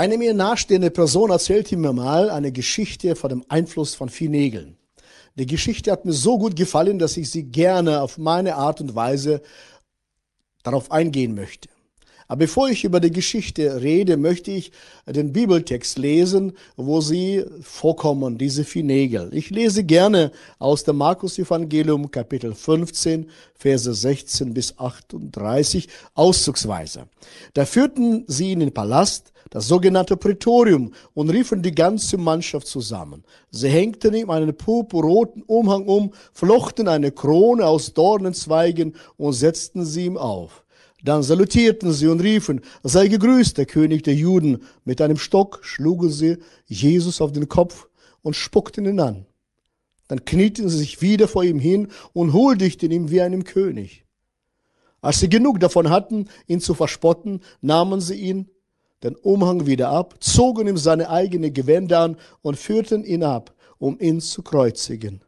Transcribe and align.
Eine 0.00 0.16
mir 0.16 0.32
nahestehende 0.32 0.90
Person 0.90 1.28
erzählte 1.28 1.76
mir 1.76 1.92
mal 1.92 2.30
eine 2.30 2.52
Geschichte 2.52 3.14
von 3.16 3.28
dem 3.28 3.44
Einfluss 3.50 3.94
von 3.94 4.08
Viehnegeln. 4.08 4.78
Die 5.34 5.44
Geschichte 5.44 5.92
hat 5.92 6.06
mir 6.06 6.14
so 6.14 6.38
gut 6.38 6.56
gefallen, 6.56 6.98
dass 6.98 7.18
ich 7.18 7.30
sie 7.30 7.42
gerne 7.42 8.00
auf 8.00 8.16
meine 8.16 8.54
Art 8.54 8.80
und 8.80 8.94
Weise 8.94 9.42
darauf 10.62 10.90
eingehen 10.90 11.34
möchte. 11.34 11.68
Aber 12.30 12.38
bevor 12.38 12.68
ich 12.68 12.84
über 12.84 13.00
die 13.00 13.10
Geschichte 13.10 13.82
rede, 13.82 14.16
möchte 14.16 14.52
ich 14.52 14.70
den 15.04 15.32
Bibeltext 15.32 15.98
lesen, 15.98 16.52
wo 16.76 17.00
sie 17.00 17.44
vorkommen, 17.60 18.38
diese 18.38 18.62
Finegel. 18.62 19.30
Ich 19.32 19.50
lese 19.50 19.82
gerne 19.82 20.30
aus 20.60 20.84
dem 20.84 20.98
Markus 20.98 21.40
Evangelium 21.40 22.08
Kapitel 22.08 22.54
15, 22.54 23.28
Verse 23.56 23.92
16 23.92 24.54
bis 24.54 24.78
38, 24.78 25.88
auszugsweise. 26.14 27.08
Da 27.52 27.66
führten 27.66 28.22
sie 28.28 28.52
in 28.52 28.60
den 28.60 28.72
Palast, 28.72 29.32
das 29.50 29.66
sogenannte 29.66 30.16
Prätorium, 30.16 30.92
und 31.14 31.30
riefen 31.30 31.62
die 31.62 31.74
ganze 31.74 32.16
Mannschaft 32.16 32.68
zusammen. 32.68 33.24
Sie 33.50 33.70
hängten 33.70 34.14
ihm 34.14 34.30
einen 34.30 34.56
purpurroten 34.56 35.42
Umhang 35.42 35.88
um, 35.88 36.12
flochten 36.32 36.86
eine 36.86 37.10
Krone 37.10 37.66
aus 37.66 37.92
Dornenzweigen 37.92 38.94
und 39.16 39.32
setzten 39.32 39.84
sie 39.84 40.04
ihm 40.04 40.16
auf. 40.16 40.62
Dann 41.02 41.22
salutierten 41.22 41.92
sie 41.92 42.08
und 42.08 42.20
riefen, 42.20 42.60
sei 42.82 43.08
gegrüßt, 43.08 43.56
der 43.56 43.66
König 43.66 44.02
der 44.02 44.14
Juden. 44.14 44.62
Mit 44.84 45.00
einem 45.00 45.16
Stock 45.16 45.60
schlugen 45.62 46.10
sie 46.10 46.38
Jesus 46.66 47.20
auf 47.20 47.32
den 47.32 47.48
Kopf 47.48 47.88
und 48.22 48.36
spuckten 48.36 48.84
ihn 48.84 49.00
an. 49.00 49.26
Dann 50.08 50.24
knieten 50.24 50.68
sie 50.68 50.78
sich 50.78 51.00
wieder 51.00 51.28
vor 51.28 51.44
ihm 51.44 51.58
hin 51.58 51.88
und 52.12 52.32
huldigten 52.32 52.90
ihm 52.90 53.10
wie 53.10 53.20
einem 53.20 53.44
König. 53.44 54.04
Als 55.00 55.20
sie 55.20 55.28
genug 55.28 55.60
davon 55.60 55.88
hatten, 55.88 56.28
ihn 56.46 56.60
zu 56.60 56.74
verspotten, 56.74 57.40
nahmen 57.60 58.00
sie 58.00 58.16
ihn 58.16 58.50
den 59.02 59.16
Umhang 59.16 59.66
wieder 59.66 59.88
ab, 59.88 60.16
zogen 60.20 60.66
ihm 60.66 60.76
seine 60.76 61.08
eigene 61.08 61.50
Gewänder 61.50 62.00
an 62.00 62.16
und 62.42 62.58
führten 62.58 63.04
ihn 63.04 63.22
ab, 63.22 63.54
um 63.78 63.98
ihn 63.98 64.20
zu 64.20 64.42
kreuzigen. 64.42 65.22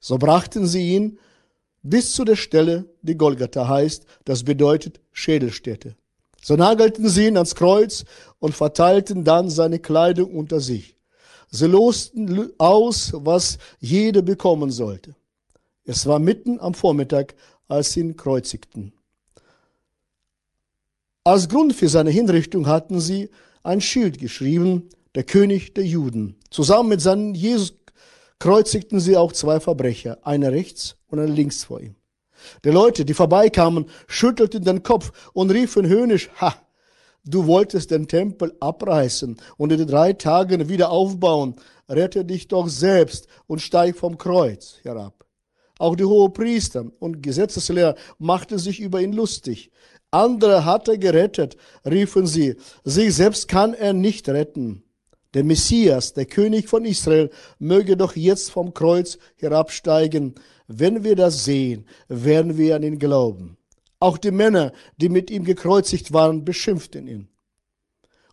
So 0.00 0.16
brachten 0.16 0.66
sie 0.66 0.94
ihn 0.94 1.18
bis 1.82 2.14
zu 2.14 2.24
der 2.24 2.36
Stelle, 2.36 2.86
die 3.02 3.16
Golgatha 3.16 3.66
heißt, 3.66 4.04
das 4.24 4.44
bedeutet 4.44 5.00
Schädelstätte. 5.12 5.96
So 6.40 6.56
nagelten 6.56 7.08
sie 7.08 7.28
ihn 7.28 7.36
ans 7.36 7.54
Kreuz 7.54 8.04
und 8.38 8.54
verteilten 8.54 9.24
dann 9.24 9.50
seine 9.50 9.78
Kleidung 9.78 10.34
unter 10.34 10.60
sich. 10.60 10.96
Sie 11.50 11.66
losten 11.66 12.50
aus, 12.58 13.12
was 13.14 13.58
jeder 13.78 14.22
bekommen 14.22 14.70
sollte. 14.70 15.14
Es 15.84 16.06
war 16.06 16.18
mitten 16.18 16.60
am 16.60 16.74
Vormittag, 16.74 17.34
als 17.68 17.92
sie 17.92 18.00
ihn 18.00 18.16
kreuzigten. 18.16 18.92
Als 21.24 21.48
Grund 21.48 21.74
für 21.74 21.88
seine 21.88 22.10
Hinrichtung 22.10 22.66
hatten 22.66 23.00
sie 23.00 23.30
ein 23.62 23.80
Schild 23.80 24.18
geschrieben, 24.18 24.88
der 25.14 25.24
König 25.24 25.74
der 25.74 25.84
Juden. 25.84 26.36
Zusammen 26.50 26.88
mit 26.88 27.00
seinem 27.00 27.34
Jesus 27.34 27.74
kreuzigten 28.42 28.98
sie 28.98 29.16
auch 29.16 29.30
zwei 29.30 29.60
Verbrecher, 29.60 30.18
einer 30.22 30.50
rechts 30.50 30.96
und 31.06 31.20
einer 31.20 31.32
links 31.32 31.62
vor 31.62 31.80
ihm. 31.80 31.94
Die 32.64 32.70
Leute, 32.70 33.04
die 33.04 33.14
vorbeikamen, 33.14 33.86
schüttelten 34.08 34.64
den 34.64 34.82
Kopf 34.82 35.30
und 35.32 35.52
riefen 35.52 35.86
höhnisch, 35.86 36.28
ha, 36.40 36.52
du 37.24 37.46
wolltest 37.46 37.92
den 37.92 38.08
Tempel 38.08 38.52
abreißen 38.58 39.36
und 39.58 39.70
in 39.70 39.86
drei 39.86 40.14
Tagen 40.14 40.68
wieder 40.68 40.90
aufbauen, 40.90 41.54
rette 41.88 42.24
dich 42.24 42.48
doch 42.48 42.66
selbst 42.66 43.28
und 43.46 43.60
steig 43.60 43.96
vom 43.96 44.18
Kreuz 44.18 44.80
herab. 44.82 45.24
Auch 45.78 45.94
die 45.94 46.04
Hohepriester 46.04 46.86
und 46.98 47.22
Gesetzeslehrer 47.22 47.94
machten 48.18 48.58
sich 48.58 48.80
über 48.80 49.00
ihn 49.00 49.12
lustig. 49.12 49.70
Andere 50.10 50.64
hat 50.64 50.88
er 50.88 50.98
gerettet, 50.98 51.56
riefen 51.86 52.26
sie, 52.26 52.56
sich 52.82 53.14
selbst 53.14 53.46
kann 53.46 53.72
er 53.72 53.92
nicht 53.92 54.28
retten. 54.28 54.82
Der 55.34 55.44
Messias, 55.44 56.12
der 56.12 56.26
König 56.26 56.68
von 56.68 56.84
Israel, 56.84 57.30
möge 57.58 57.96
doch 57.96 58.16
jetzt 58.16 58.50
vom 58.50 58.74
Kreuz 58.74 59.18
herabsteigen. 59.36 60.34
Wenn 60.66 61.04
wir 61.04 61.16
das 61.16 61.44
sehen, 61.44 61.86
werden 62.08 62.58
wir 62.58 62.76
an 62.76 62.82
ihn 62.82 62.98
glauben. 62.98 63.56
Auch 63.98 64.18
die 64.18 64.30
Männer, 64.30 64.72
die 64.96 65.08
mit 65.08 65.30
ihm 65.30 65.44
gekreuzigt 65.44 66.12
waren, 66.12 66.44
beschimpften 66.44 67.06
ihn. 67.06 67.28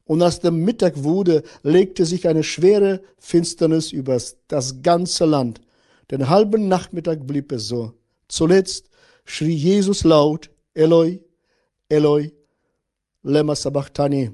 Und 0.04 0.24
als 0.24 0.40
der 0.40 0.52
Mittag 0.52 1.04
wurde, 1.04 1.44
legte 1.62 2.06
sich 2.06 2.28
eine 2.28 2.44
schwere 2.44 3.02
Finsternis 3.20 3.92
über 3.92 4.20
das 4.48 4.82
ganze 4.82 5.26
Land. 5.26 5.62
Den 6.10 6.28
halben 6.30 6.68
Nachmittag 6.68 7.28
blieb 7.28 7.52
es 7.52 7.68
so. 7.68 7.94
Zuletzt 8.28 8.90
schrie 9.26 9.54
Jesus 9.54 10.04
laut, 10.04 10.50
Eloi, 10.74 11.20
Eloi, 11.88 12.32
lema 13.22 13.56
sabachthani. 13.56 14.32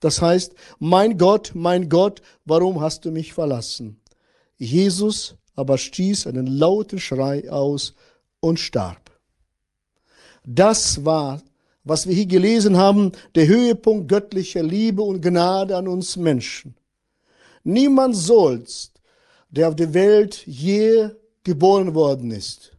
Das 0.00 0.22
heißt, 0.22 0.54
mein 0.78 1.18
Gott, 1.18 1.52
mein 1.54 1.88
Gott, 1.88 2.22
warum 2.44 2.80
hast 2.80 3.04
du 3.04 3.10
mich 3.10 3.32
verlassen? 3.32 4.00
Jesus 4.56 5.36
aber 5.54 5.76
stieß 5.76 6.28
einen 6.28 6.46
lauten 6.46 7.00
Schrei 7.00 7.50
aus 7.50 7.94
und 8.38 8.60
starb. 8.60 9.10
Das 10.44 11.04
war, 11.04 11.42
was 11.82 12.06
wir 12.06 12.14
hier 12.14 12.26
gelesen 12.26 12.76
haben, 12.76 13.10
der 13.34 13.48
Höhepunkt 13.48 14.08
göttlicher 14.08 14.62
Liebe 14.62 15.02
und 15.02 15.20
Gnade 15.20 15.76
an 15.76 15.88
uns 15.88 16.16
Menschen. 16.16 16.76
Niemand 17.64 18.16
sollst, 18.16 19.00
der 19.50 19.68
auf 19.68 19.74
der 19.74 19.92
Welt 19.94 20.46
je 20.46 21.10
geboren 21.42 21.94
worden 21.94 22.30
ist, 22.30 22.72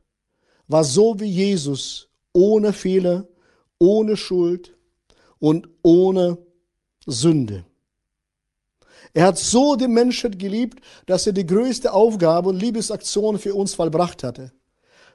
war 0.67 0.85
so 0.85 1.19
wie 1.19 1.29
Jesus, 1.29 2.07
ohne 2.31 2.71
Fehler, 2.71 3.27
ohne 3.77 4.15
Schuld 4.15 4.77
und 5.39 5.67
ohne 5.83 6.37
Sünde. 7.11 7.65
Er 9.13 9.25
hat 9.25 9.37
so 9.37 9.75
die 9.75 9.87
Menschheit 9.87 10.37
geliebt, 10.37 10.83
dass 11.05 11.25
er 11.25 11.33
die 11.33 11.45
größte 11.45 11.93
Aufgabe 11.93 12.49
und 12.49 12.59
Liebesaktion 12.59 13.39
für 13.39 13.55
uns 13.55 13.73
vollbracht 13.73 14.23
hatte. 14.23 14.51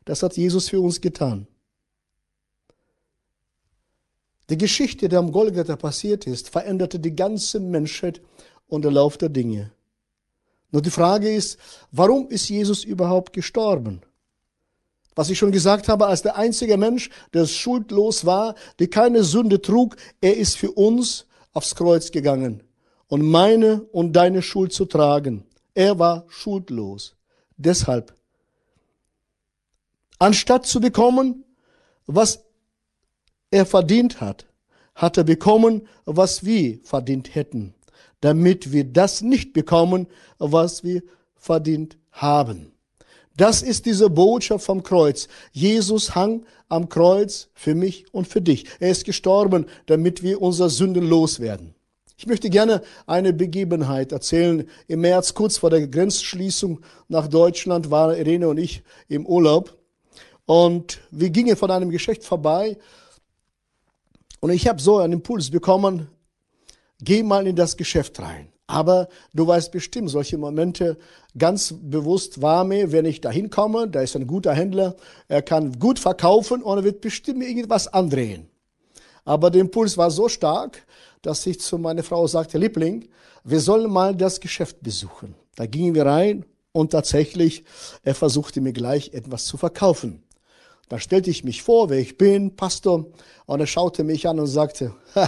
Das 0.05 0.23
hat 0.23 0.37
Jesus 0.37 0.69
für 0.69 0.81
uns 0.81 1.01
getan. 1.01 1.47
Die 4.51 4.59
Geschichte, 4.59 5.09
die 5.09 5.17
am 5.17 5.33
Golgatha 5.33 5.77
passiert 5.77 6.27
ist, 6.27 6.51
veränderte 6.51 6.99
die 6.99 7.15
ganze 7.17 7.61
Menschheit 7.61 8.21
und 8.67 8.83
der 8.83 8.93
Lauf 8.93 9.17
der 9.17 9.31
Dinge. 9.31 9.73
Nur 10.71 10.83
die 10.83 10.91
Frage 10.91 11.33
ist, 11.33 11.59
warum 11.93 12.29
ist 12.29 12.49
Jesus 12.49 12.85
überhaupt 12.85 13.33
gestorben? 13.33 14.03
Was 15.15 15.31
ich 15.31 15.39
schon 15.39 15.53
gesagt 15.53 15.89
habe, 15.89 16.07
als 16.07 16.23
der 16.23 16.37
einzige 16.37 16.77
Mensch, 16.77 17.09
der 17.33 17.47
schuldlos 17.47 18.27
war, 18.27 18.57
der 18.81 18.89
keine 18.89 19.23
Sünde 19.23 19.63
trug, 19.63 19.97
er 20.21 20.37
ist 20.37 20.57
für 20.57 20.73
uns 20.73 21.27
aufs 21.55 21.75
Kreuz 21.75 22.11
gegangen 22.11 22.63
und 23.09 23.23
meine 23.23 23.83
und 23.93 24.13
deine 24.13 24.43
Schuld 24.43 24.73
zu 24.73 24.85
tragen. 24.85 25.47
Er 25.73 25.99
war 25.99 26.25
schuldlos. 26.29 27.17
Deshalb, 27.57 28.15
anstatt 30.19 30.67
zu 30.67 30.81
bekommen, 30.81 31.45
was 32.07 32.45
er 33.51 33.65
verdient 33.65 34.21
hat, 34.21 34.47
hat 34.95 35.17
er 35.17 35.25
bekommen, 35.25 35.89
was 36.05 36.45
wir 36.45 36.81
verdient 36.85 37.35
hätten, 37.35 37.75
damit 38.21 38.73
wir 38.73 38.85
das 38.85 39.23
nicht 39.23 39.53
bekommen, 39.53 40.07
was 40.39 40.85
wir 40.85 41.03
verdient 41.37 41.97
haben. 42.13 42.74
Das 43.37 43.63
ist 43.63 43.87
diese 43.87 44.11
Botschaft 44.11 44.65
vom 44.65 44.83
Kreuz. 44.83 45.29
Jesus 45.53 46.15
hang 46.15 46.47
am 46.69 46.89
Kreuz 46.89 47.49
für 47.55 47.75
mich 47.75 48.07
und 48.13 48.29
für 48.29 48.41
dich. 48.41 48.67
Er 48.79 48.91
ist 48.91 49.05
gestorben, 49.05 49.67
damit 49.87 50.23
wir 50.23 50.41
unser 50.41 50.71
Sünden 50.71 51.09
loswerden. 51.09 51.75
Ich 52.17 52.27
möchte 52.27 52.49
gerne 52.49 52.83
eine 53.07 53.33
Begebenheit 53.33 54.13
erzählen. 54.13 54.69
Im 54.87 55.01
März, 55.01 55.35
kurz 55.35 55.59
vor 55.59 55.71
der 55.71 55.87
Grenzschließung 55.89 56.81
nach 57.09 57.27
Deutschland, 57.27 57.91
waren 57.91 58.17
Irene 58.17 58.49
und 58.49 58.59
ich 58.59 58.85
im 59.09 59.27
Urlaub. 59.27 59.77
Und 60.47 61.01
wir 61.11 61.31
gingen 61.31 61.57
von 61.57 61.71
einem 61.73 61.91
Geschäft 61.91 62.23
vorbei. 62.23 62.79
Und 64.39 64.51
ich 64.51 64.69
habe 64.69 64.81
so 64.81 64.99
einen 64.99 65.15
Impuls 65.15 65.51
bekommen, 65.51 66.09
geh 67.01 67.23
mal 67.23 67.47
in 67.47 67.57
das 67.57 67.77
Geschäft 67.77 68.21
rein. 68.21 68.54
Aber 68.67 69.09
du 69.35 69.47
weißt 69.47 69.73
bestimmt, 69.73 70.11
solche 70.11 70.39
Momente 70.39 70.97
ganz 71.37 71.75
bewusst 71.79 72.41
war 72.41 72.65
mir, 72.65 72.93
wenn 72.93 73.05
ich 73.05 73.21
da 73.21 73.31
hinkomme, 73.31 73.89
da 73.89 74.01
ist 74.01 74.17
ein 74.17 74.27
guter 74.27 74.55
Händler, 74.55 74.97
er 75.29 75.43
kann 75.43 75.79
gut 75.79 75.99
verkaufen 75.99 76.63
und 76.63 76.79
er 76.79 76.85
wird 76.85 77.01
bestimmt 77.03 77.43
irgendwas 77.43 77.89
andrehen. 77.89 78.49
Aber 79.25 79.51
der 79.51 79.61
Impuls 79.61 79.99
war 79.99 80.11
so 80.11 80.29
stark, 80.29 80.87
dass 81.23 81.47
ich 81.47 81.61
zu 81.61 81.79
meiner 81.79 82.03
Frau 82.03 82.27
sagte, 82.27 82.59
Liebling, 82.59 83.09
wir 83.43 83.61
sollen 83.61 83.91
mal 83.91 84.15
das 84.15 84.41
Geschäft 84.41 84.83
besuchen. 84.83 85.35
Da 85.57 85.67
gingen 85.67 85.95
wir 85.95 86.07
rein 86.07 86.45
und 86.73 86.93
tatsächlich, 86.93 87.65
er 88.03 88.15
versuchte 88.15 88.61
mir 88.61 88.73
gleich 88.73 89.13
etwas 89.13 89.45
zu 89.45 89.57
verkaufen. 89.57 90.23
Da 90.89 90.99
stellte 90.99 91.31
ich 91.31 91.45
mich 91.45 91.63
vor, 91.63 91.89
wer 91.89 91.99
ich 91.99 92.19
bin, 92.19 92.57
Pastor, 92.57 93.07
und 93.47 93.61
er 93.61 93.67
schaute 93.67 94.05
mich 94.05 94.29
an 94.29 94.41
und 94.41 94.47
sagte, 94.47 94.95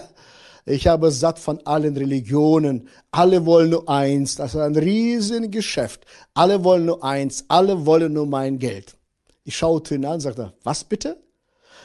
ich 0.67 0.89
habe 0.89 1.13
satt 1.13 1.39
von 1.39 1.65
allen 1.65 1.97
Religionen. 1.97 2.89
Alle 3.13 3.47
wollen 3.47 3.71
nur 3.71 3.89
eins. 3.89 4.35
Das 4.35 4.55
ist 4.55 4.61
ein 4.61 4.77
Riesengeschäft. 4.77 6.05
Alle 6.35 6.65
wollen 6.65 6.87
nur 6.87 7.05
eins. 7.05 7.45
Alle 7.47 7.87
wollen 7.87 8.13
nur 8.13 8.27
mein 8.27 8.59
Geld. 8.59 8.97
Ich 9.45 9.57
schaute 9.57 9.95
ihn 9.95 10.05
an 10.05 10.15
und 10.15 10.21
sagte, 10.21 10.53
was 10.65 10.83
bitte? 10.83 11.23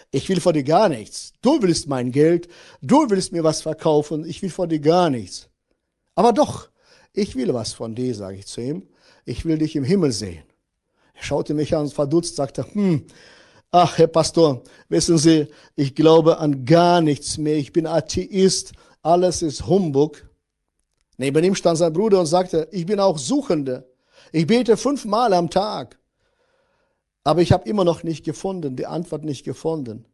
Ich 0.10 0.28
will 0.30 0.42
von 0.42 0.54
dir 0.54 0.64
gar 0.64 0.90
nichts. 0.90 1.34
Du 1.44 1.62
willst 1.62 1.88
mein 1.88 2.12
Geld, 2.12 2.50
du 2.82 3.10
willst 3.10 3.32
mir 3.32 3.44
was 3.44 3.62
verkaufen, 3.62 4.26
ich 4.26 4.42
will 4.42 4.50
von 4.50 4.68
dir 4.68 4.80
gar 4.80 5.10
nichts. 5.10 5.48
Aber 6.16 6.34
doch, 6.34 6.70
ich 7.14 7.36
will 7.36 7.54
was 7.54 7.74
von 7.74 7.96
dir, 7.96 8.14
sage 8.16 8.38
ich 8.38 8.48
zu 8.48 8.62
ihm. 8.62 8.88
Ich 9.26 9.46
will 9.46 9.60
dich 9.60 9.76
im 9.76 9.84
Himmel 9.84 10.12
sehen. 10.12 10.44
Er 11.14 11.24
schaute 11.24 11.54
mich 11.54 11.76
an, 11.76 11.88
verdutzt, 11.88 12.36
sagte, 12.36 12.66
hm, 12.74 13.06
ach, 13.72 13.98
Herr 13.98 14.08
Pastor, 14.08 14.62
wissen 14.90 15.18
Sie, 15.18 15.48
ich 15.76 15.96
glaube 15.96 16.38
an 16.38 16.66
gar 16.66 17.02
nichts 17.02 17.38
mehr. 17.38 17.56
Ich 17.56 17.72
bin 17.72 17.88
Atheist. 17.88 18.74
Alles 19.02 19.42
ist 19.42 19.68
Humbug. 19.68 20.30
Neben 21.18 21.44
ihm 21.44 21.56
stand 21.56 21.78
sein 21.78 21.94
Bruder 21.94 22.20
und 22.20 22.26
sagte, 22.26 22.68
ich 22.72 22.86
bin 22.86 23.00
auch 23.00 23.18
Suchende. 23.18 23.90
Ich 24.32 24.48
bete 24.48 24.78
fünfmal 24.78 25.34
am 25.34 25.50
Tag. 25.50 25.98
Aber 27.24 27.42
ich 27.42 27.52
habe 27.52 27.68
immer 27.70 27.84
noch 27.84 28.04
nicht 28.04 28.26
gefunden, 28.26 28.76
die 28.76 28.86
Antwort 28.86 29.24
nicht 29.24 29.44
gefunden. 29.44 30.06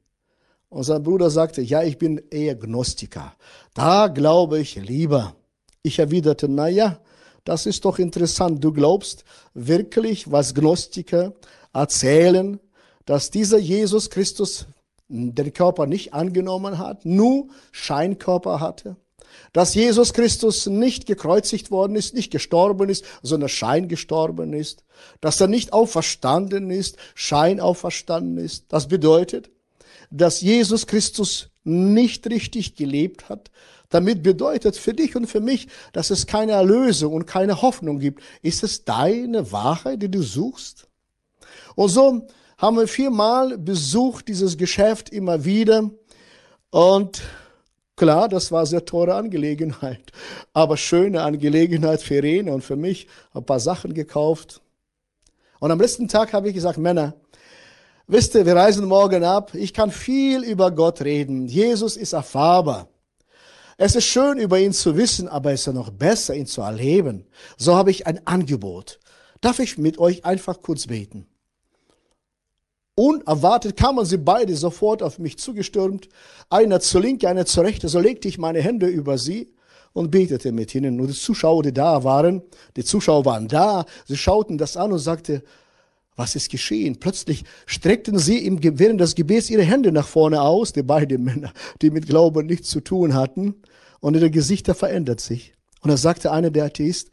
Und 0.70 0.84
sein 0.84 1.04
Bruder 1.04 1.30
sagte, 1.30 1.62
ja, 1.62 1.82
ich 1.84 1.98
bin 1.98 2.22
eher 2.30 2.56
Gnostiker. 2.56 3.34
Da 3.74 4.08
glaube 4.08 4.60
ich 4.60 4.76
lieber. 4.76 5.36
Ich 5.82 6.00
erwiderte, 6.00 6.50
na 6.50 6.68
ja, 6.68 7.00
das 7.46 7.66
ist 7.66 7.86
doch 7.86 8.00
interessant. 8.00 8.62
Du 8.62 8.74
glaubst 8.74 9.24
wirklich, 9.54 10.30
was 10.30 10.54
Gnostiker 10.54 11.34
erzählen, 11.72 12.60
dass 13.08 13.32
dieser 13.32 13.58
Jesus 13.58 14.12
Christus 14.12 14.68
den 15.08 15.54
Körper 15.54 15.88
nicht 15.88 16.14
angenommen 16.14 16.78
hat, 16.78 17.06
nur 17.06 17.48
Scheinkörper 17.72 18.60
hatte? 18.60 18.98
Dass 19.54 19.74
Jesus 19.74 20.14
Christus 20.14 20.68
nicht 20.68 21.06
gekreuzigt 21.06 21.72
worden 21.72 21.96
ist, 21.96 22.14
nicht 22.14 22.32
gestorben 22.32 22.90
ist, 22.90 23.06
sondern 23.24 23.50
Schein 23.50 23.88
gestorben 23.88 24.54
ist? 24.54 24.84
Dass 25.22 25.40
er 25.40 25.48
nicht 25.48 25.74
auferstanden 25.74 26.70
ist, 26.70 26.98
Schein 27.16 27.60
auferstanden 27.60 28.38
ist? 28.38 28.66
Das 28.70 28.88
bedeutet, 28.88 29.50
dass 30.12 30.42
Jesus 30.42 30.86
Christus 30.86 31.50
nicht 31.64 32.30
richtig 32.30 32.76
gelebt 32.76 33.30
hat, 33.30 33.52
damit 33.90 34.22
bedeutet 34.22 34.76
für 34.76 34.94
dich 34.94 35.16
und 35.16 35.28
für 35.28 35.40
mich, 35.40 35.70
dass 35.94 36.10
es 36.10 36.28
keine 36.28 36.54
Erlösung 36.54 37.14
und 37.14 37.26
keine 37.26 37.62
Hoffnung 37.62 38.00
gibt. 38.00 38.22
Ist 38.42 38.64
es 38.64 38.84
deine 38.84 39.54
Wahrheit, 39.54 40.02
die 40.02 40.12
du 40.12 40.22
suchst? 40.22 40.88
Und 41.76 41.90
so 41.90 42.28
haben 42.58 42.78
wir 42.78 42.88
viermal 42.88 43.58
besucht 43.58 44.28
dieses 44.28 44.58
Geschäft 44.58 45.10
immer 45.10 45.46
wieder. 45.46 45.90
Und 46.72 47.22
klar, 47.96 48.28
das 48.28 48.52
war 48.52 48.66
sehr 48.66 48.84
teure 48.84 49.16
Angelegenheit, 49.16 50.12
aber 50.54 50.76
schöne 50.76 51.22
Angelegenheit 51.22 52.02
für 52.02 52.16
Irene 52.16 52.52
und 52.52 52.64
für 52.64 52.76
mich. 52.76 53.08
Ein 53.34 53.46
paar 53.46 53.60
Sachen 53.60 53.94
gekauft. 53.94 54.62
Und 55.60 55.72
am 55.72 55.80
letzten 55.80 56.08
Tag 56.08 56.34
habe 56.34 56.50
ich 56.50 56.54
gesagt, 56.54 56.78
Männer, 56.78 57.14
wisst 58.08 58.36
ihr, 58.36 58.46
wir 58.46 58.56
reisen 58.56 58.86
morgen 58.86 59.24
ab. 59.24 59.54
Ich 59.54 59.74
kann 59.74 59.92
viel 59.92 60.44
über 60.44 60.72
Gott 60.72 61.02
reden. 61.02 61.48
Jesus 61.48 61.98
ist 61.98 62.14
erfahrbar. 62.14 62.88
Es 63.80 63.96
ist 63.96 64.06
schön, 64.06 64.40
über 64.40 64.60
ihn 64.60 64.74
zu 64.74 64.98
wissen, 64.98 65.28
aber 65.28 65.52
es 65.52 65.62
ist 65.62 65.66
ja 65.68 65.74
noch 65.74 65.92
besser, 65.92 66.34
ihn 66.34 66.48
zu 66.48 66.62
erleben. 66.62 67.28
So 67.58 67.76
habe 67.76 67.92
ich 67.92 68.08
ein 68.08 68.26
Angebot. 68.26 69.00
Darf 69.42 69.60
ich 69.60 69.78
mit 69.78 70.00
euch 70.00 70.26
einfach 70.26 70.62
kurz 70.62 70.88
beten? 70.88 71.28
Unerwartet 73.00 73.78
kamen 73.78 74.06
sie 74.06 74.18
beide 74.18 74.56
sofort 74.56 75.04
auf 75.04 75.20
mich 75.20 75.38
zugestürmt, 75.38 76.10
einer 76.50 76.80
zur 76.80 77.02
Linke, 77.02 77.30
einer 77.30 77.46
zur 77.46 77.64
Rechte, 77.64 77.90
so 77.90 78.00
legte 78.00 78.28
ich 78.28 78.40
meine 78.40 78.60
Hände 78.60 78.88
über 78.88 79.20
sie 79.20 79.54
und 79.94 80.10
betete 80.10 80.52
mit 80.52 80.74
ihnen. 80.74 81.00
Und 81.00 81.06
die 81.06 81.14
Zuschauer, 81.14 81.62
die 81.62 81.72
da 81.72 82.04
waren, 82.04 82.42
die 82.76 82.84
Zuschauer 82.84 83.24
waren 83.24 83.48
da, 83.48 83.86
sie 84.08 84.18
schauten 84.18 84.58
das 84.58 84.78
an 84.78 84.92
und 84.92 84.98
sagte, 84.98 85.44
was 86.16 86.36
ist 86.36 86.50
geschehen? 86.50 87.00
Plötzlich 87.00 87.44
streckten 87.68 88.18
sie 88.18 88.44
im, 88.44 88.58
während 88.64 89.00
des 89.00 89.14
Gebets 89.14 89.52
ihre 89.52 89.62
Hände 89.62 89.92
nach 89.92 90.08
vorne 90.08 90.42
aus, 90.42 90.74
die 90.74 90.82
beiden 90.82 91.24
Männer, 91.24 91.54
die 91.84 91.92
mit 91.92 92.08
Glauben 92.08 92.48
nichts 92.48 92.70
zu 92.70 92.80
tun 92.82 93.14
hatten, 93.14 93.62
und 94.00 94.16
ihre 94.16 94.32
Gesichter 94.32 94.74
verändert 94.74 95.20
sich. 95.20 95.54
Und 95.82 95.92
da 95.92 95.98
sagte 95.98 96.32
einer 96.32 96.50
der 96.50 96.66
Atheist, 96.66 97.12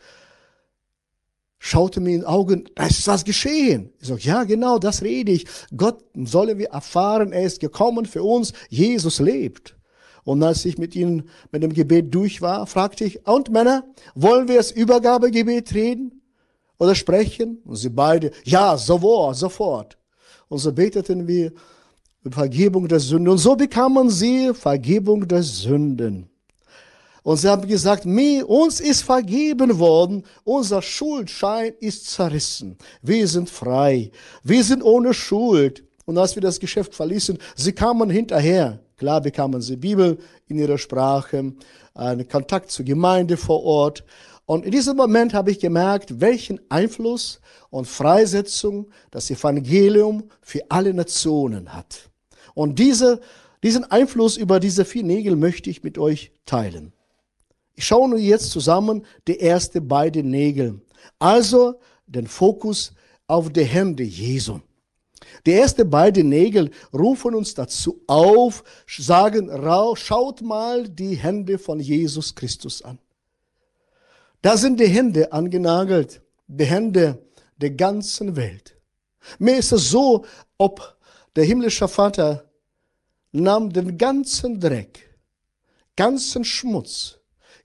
schaute 1.64 2.00
mir 2.00 2.14
in 2.14 2.20
die 2.20 2.26
Augen, 2.26 2.64
da 2.75 2.87
ist 2.87 3.06
was 3.06 3.25
geschehen. 3.25 3.90
Ich 4.00 4.08
sage, 4.08 4.22
ja, 4.22 4.44
genau, 4.44 4.78
das 4.78 5.02
rede 5.02 5.32
ich. 5.32 5.46
Gott 5.76 6.05
sollen 6.14 6.58
wir 6.58 6.70
erfahren, 6.70 7.32
er 7.32 7.44
ist 7.44 7.61
gekommen 7.61 8.06
für 8.06 8.22
uns, 8.22 8.52
Jesus 8.69 9.20
lebt. 9.20 9.76
Und 10.25 10.43
als 10.43 10.64
ich 10.64 10.78
mit 10.78 10.96
ihnen 10.96 11.28
mit 11.52 11.62
dem 11.62 11.72
Gebet 11.72 12.14
durch 12.14 12.40
war, 12.40 12.66
fragte 12.66 13.05
ich, 13.05 13.26
und 13.26 13.50
Männer, 13.50 13.84
wollen 14.14 14.49
wir 14.49 14.56
das 14.56 14.70
Übergabegebet 14.70 15.75
reden? 15.75 16.22
oder 16.78 16.94
sprechen? 16.94 17.58
Und 17.64 17.76
sie 17.76 17.88
beide, 17.88 18.31
ja, 18.44 18.76
sofort, 18.76 19.37
sofort. 19.37 19.99
Und 20.49 20.58
so 20.58 20.72
beteten 20.72 21.26
wir 21.26 21.52
Vergebung 22.31 22.88
der 22.88 23.00
Sünden. 23.00 23.28
Und 23.28 23.38
so 23.38 23.56
bekamen 23.56 24.11
sie 24.11 24.55
Vergebung 24.55 25.26
der 25.26 25.43
Sünden. 25.43 26.28
Und 27.25 27.38
sie 27.38 27.49
haben 27.49 27.67
gesagt, 27.67 28.05
mir, 28.05 28.47
uns 28.47 28.81
ist 28.81 29.00
vergeben 29.00 29.79
worden, 29.79 30.25
unser 30.44 30.82
Schuldschein 30.82 31.73
ist 31.81 32.11
zerrissen. 32.11 32.76
Wir 33.00 33.26
sind 33.26 33.49
frei, 33.49 34.11
wir 34.43 34.62
sind 34.62 34.82
ohne 34.82 35.15
Schuld. 35.15 35.85
Und 36.05 36.19
als 36.19 36.35
wir 36.37 36.43
das 36.43 36.61
Geschäft 36.61 36.94
verließen, 36.94 37.38
sie 37.56 37.73
kamen 37.73 38.11
hinterher. 38.11 38.79
Klar 38.99 39.23
bekamen 39.23 39.62
sie 39.62 39.76
Bibel 39.76 40.19
in 40.49 40.59
ihrer 40.59 40.76
Sprache, 40.76 41.55
einen 41.94 42.29
Kontakt 42.29 42.71
zur 42.71 42.85
Gemeinde 42.85 43.38
vor 43.38 43.65
Ort. 43.65 44.05
Und 44.44 44.67
in 44.67 44.73
diesem 44.73 44.94
Moment 44.94 45.32
habe 45.32 45.50
ich 45.50 45.59
gemerkt, 45.59 46.21
welchen 46.21 46.61
Einfluss 46.69 47.41
und 47.71 47.88
Freisetzung 47.88 48.91
das 49.11 49.31
Evangelium 49.31 50.25
für 50.43 50.61
alle 50.69 50.93
Nationen 50.93 51.73
hat. 51.73 52.11
Und 52.53 52.79
diese, 52.79 53.23
diesen 53.62 53.91
Einfluss 53.91 54.37
über 54.37 54.61
diese 54.61 54.85
vier 54.85 55.05
Nägel 55.05 55.37
möchte 55.37 55.71
ich 55.71 55.82
mit 55.82 55.97
euch 55.97 56.31
teilen. 56.44 56.93
Ich 57.75 57.87
schaue 57.87 58.09
nun 58.09 58.19
jetzt 58.19 58.50
zusammen 58.50 59.05
die 59.26 59.38
erste 59.38 59.81
beiden 59.81 60.31
Nägel. 60.31 60.81
Also 61.19 61.81
den 62.06 62.26
Fokus 62.26 62.93
auf 63.26 63.50
die 63.50 63.65
Hände 63.65 64.03
Jesu. 64.03 64.61
Die 65.47 65.53
erste 65.53 65.85
beiden 65.85 66.29
Nägel 66.29 66.71
rufen 66.93 67.35
uns 67.35 67.55
dazu 67.55 68.03
auf, 68.06 68.62
sagen, 68.87 69.50
schaut 69.97 70.43
mal 70.43 70.88
die 70.88 71.17
Hände 71.17 71.59
von 71.59 71.81
Jesus 71.81 72.35
Christus 72.35 72.82
an. 72.82 72.99
Da 74.43 74.56
sind 74.56 74.79
die 74.79 74.87
Hände 74.87 75.32
angenagelt, 75.32 76.21
die 76.47 76.65
Hände 76.65 77.19
der 77.56 77.71
ganzen 77.71 78.37
Welt. 78.37 78.76
Mir 79.38 79.56
ist 79.56 79.73
es 79.73 79.91
so, 79.91 80.25
ob 80.59 80.97
der 81.35 81.44
himmlische 81.44 81.88
Vater 81.88 82.50
nahm 83.32 83.73
den 83.73 83.99
ganzen 83.99 84.61
Dreck, 84.61 85.19
ganzen 85.97 86.44
Schmutz, 86.44 87.19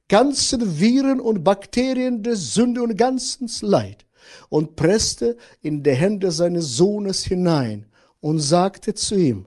ganzen 0.10 0.80
Viren 0.80 1.22
und 1.22 1.44
Bakterien 1.44 2.22
der 2.22 2.36
Sünde 2.36 2.84
und 2.84 2.98
ganzen 2.98 3.50
Leid 3.62 4.06
und 4.50 4.76
presste 4.76 5.38
in 5.62 5.82
die 5.84 5.94
Hände 5.94 6.32
seines 6.32 6.76
Sohnes 6.76 7.24
hinein 7.24 7.86
und 8.20 8.40
sagte 8.40 8.94
zu 8.94 9.16
ihm, 9.16 9.46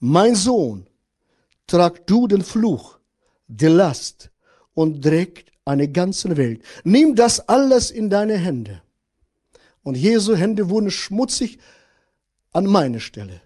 mein 0.00 0.34
Sohn, 0.34 0.88
trag 1.66 2.06
du 2.06 2.26
den 2.26 2.42
Fluch, 2.42 2.98
die 3.46 3.66
Last 3.66 4.30
und 4.74 5.04
Dreck 5.04 5.44
eine 5.64 5.88
ganze 5.88 6.36
Welt. 6.36 6.62
Nimm 6.84 7.14
das 7.14 7.48
alles 7.48 7.90
in 7.90 8.10
deine 8.10 8.36
Hände. 8.36 8.82
Und 9.82 9.96
Jesu 9.96 10.34
Hände 10.34 10.68
wurden 10.68 10.90
schmutzig 10.90 11.58
an 12.52 12.66
meine 12.66 13.00
Stelle. 13.00 13.40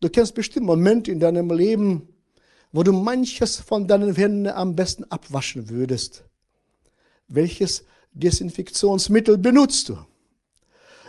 Du 0.00 0.08
kennst 0.08 0.34
bestimmt 0.34 0.66
Momente 0.66 1.10
in 1.10 1.20
deinem 1.20 1.50
Leben, 1.50 2.08
wo 2.72 2.82
du 2.82 2.92
manches 2.92 3.56
von 3.56 3.88
deinen 3.88 4.14
Händen 4.14 4.46
am 4.48 4.76
besten 4.76 5.04
abwaschen 5.04 5.68
würdest. 5.68 6.24
Welches 7.28 7.84
Desinfektionsmittel 8.12 9.38
benutzt 9.38 9.88
du? 9.88 9.98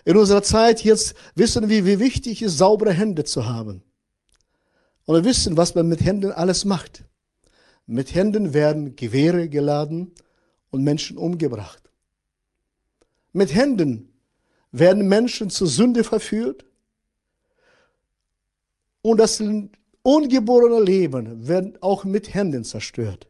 In 0.05 0.17
unserer 0.17 0.43
Zeit 0.43 0.83
jetzt 0.83 1.15
wissen 1.35 1.69
wir, 1.69 1.85
wie 1.85 1.99
wichtig 1.99 2.41
es 2.41 2.53
ist, 2.53 2.57
saubere 2.57 2.93
Hände 2.93 3.25
zu 3.25 3.45
haben. 3.45 3.83
Und 5.05 5.15
wir 5.15 5.25
wissen, 5.25 5.57
was 5.57 5.75
man 5.75 5.87
mit 5.87 6.01
Händen 6.01 6.31
alles 6.31 6.65
macht. 6.65 7.03
Mit 7.85 8.13
Händen 8.13 8.53
werden 8.53 8.95
Gewehre 8.95 9.49
geladen 9.49 10.13
und 10.69 10.83
Menschen 10.83 11.17
umgebracht. 11.17 11.91
Mit 13.33 13.53
Händen 13.53 14.13
werden 14.71 15.07
Menschen 15.07 15.49
zur 15.49 15.67
Sünde 15.67 16.03
verführt 16.03 16.65
und 19.01 19.17
das 19.17 19.41
ungeborene 20.03 20.81
Leben 20.83 21.47
wird 21.47 21.81
auch 21.81 22.03
mit 22.03 22.33
Händen 22.33 22.63
zerstört. 22.63 23.27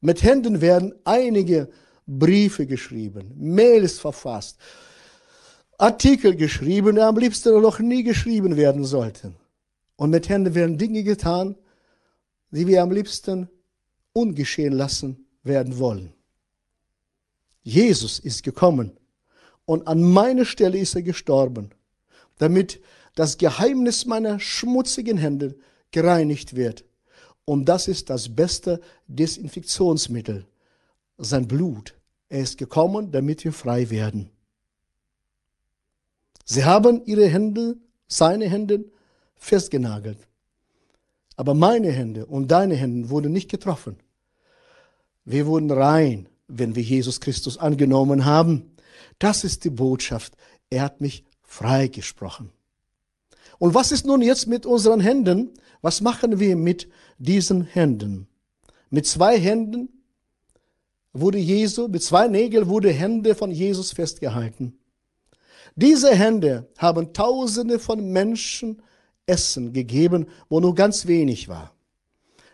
Mit 0.00 0.22
Händen 0.22 0.60
werden 0.60 0.94
einige 1.04 1.68
Briefe 2.06 2.66
geschrieben, 2.66 3.32
Mails 3.36 3.98
verfasst, 3.98 4.58
Artikel 5.76 6.34
geschrieben, 6.34 6.96
die 6.96 7.02
am 7.02 7.16
liebsten 7.18 7.60
noch 7.60 7.78
nie 7.78 8.02
geschrieben 8.02 8.56
werden 8.56 8.84
sollten. 8.84 9.36
Und 9.96 10.10
mit 10.10 10.28
Händen 10.28 10.54
werden 10.54 10.78
Dinge 10.78 11.02
getan, 11.02 11.56
die 12.50 12.66
wir 12.66 12.82
am 12.82 12.90
liebsten 12.90 13.48
ungeschehen 14.12 14.72
lassen 14.72 15.26
werden 15.42 15.78
wollen. 15.78 16.12
Jesus 17.62 18.18
ist 18.18 18.42
gekommen 18.42 18.96
und 19.64 19.86
an 19.86 20.02
meine 20.02 20.46
Stelle 20.46 20.78
ist 20.78 20.94
er 20.94 21.02
gestorben, 21.02 21.70
damit 22.38 22.80
das 23.18 23.36
Geheimnis 23.36 24.06
meiner 24.06 24.38
schmutzigen 24.38 25.18
Hände 25.18 25.56
gereinigt 25.90 26.54
wird. 26.54 26.84
Und 27.44 27.64
das 27.64 27.88
ist 27.88 28.10
das 28.10 28.36
beste 28.36 28.80
Desinfektionsmittel, 29.08 30.46
sein 31.16 31.48
Blut. 31.48 31.96
Er 32.28 32.42
ist 32.42 32.58
gekommen, 32.58 33.10
damit 33.10 33.42
wir 33.42 33.52
frei 33.52 33.90
werden. 33.90 34.30
Sie 36.44 36.64
haben 36.64 37.04
ihre 37.06 37.26
Hände, 37.26 37.76
seine 38.06 38.48
Hände 38.48 38.84
festgenagelt. 39.34 40.28
Aber 41.34 41.54
meine 41.54 41.90
Hände 41.90 42.24
und 42.24 42.52
deine 42.52 42.76
Hände 42.76 43.10
wurden 43.10 43.32
nicht 43.32 43.50
getroffen. 43.50 43.96
Wir 45.24 45.46
wurden 45.46 45.72
rein, 45.72 46.28
wenn 46.46 46.76
wir 46.76 46.84
Jesus 46.84 47.20
Christus 47.20 47.58
angenommen 47.58 48.24
haben. 48.24 48.76
Das 49.18 49.42
ist 49.42 49.64
die 49.64 49.70
Botschaft. 49.70 50.36
Er 50.70 50.82
hat 50.82 51.00
mich 51.00 51.24
freigesprochen. 51.42 52.52
Und 53.58 53.74
was 53.74 53.92
ist 53.92 54.06
nun 54.06 54.22
jetzt 54.22 54.46
mit 54.46 54.66
unseren 54.66 55.00
Händen? 55.00 55.50
Was 55.82 56.00
machen 56.00 56.38
wir 56.38 56.56
mit 56.56 56.88
diesen 57.18 57.62
Händen? 57.62 58.28
Mit 58.90 59.06
zwei 59.06 59.38
Händen 59.38 59.88
wurde 61.12 61.38
Jesu, 61.38 61.88
mit 61.88 62.02
zwei 62.02 62.28
Nägeln 62.28 62.68
wurde 62.68 62.90
Hände 62.90 63.34
von 63.34 63.50
Jesus 63.50 63.92
festgehalten. 63.92 64.78
Diese 65.74 66.14
Hände 66.14 66.68
haben 66.78 67.12
Tausende 67.12 67.78
von 67.78 68.12
Menschen 68.12 68.82
Essen 69.26 69.72
gegeben, 69.72 70.26
wo 70.48 70.60
nur 70.60 70.74
ganz 70.74 71.06
wenig 71.06 71.48
war. 71.48 71.74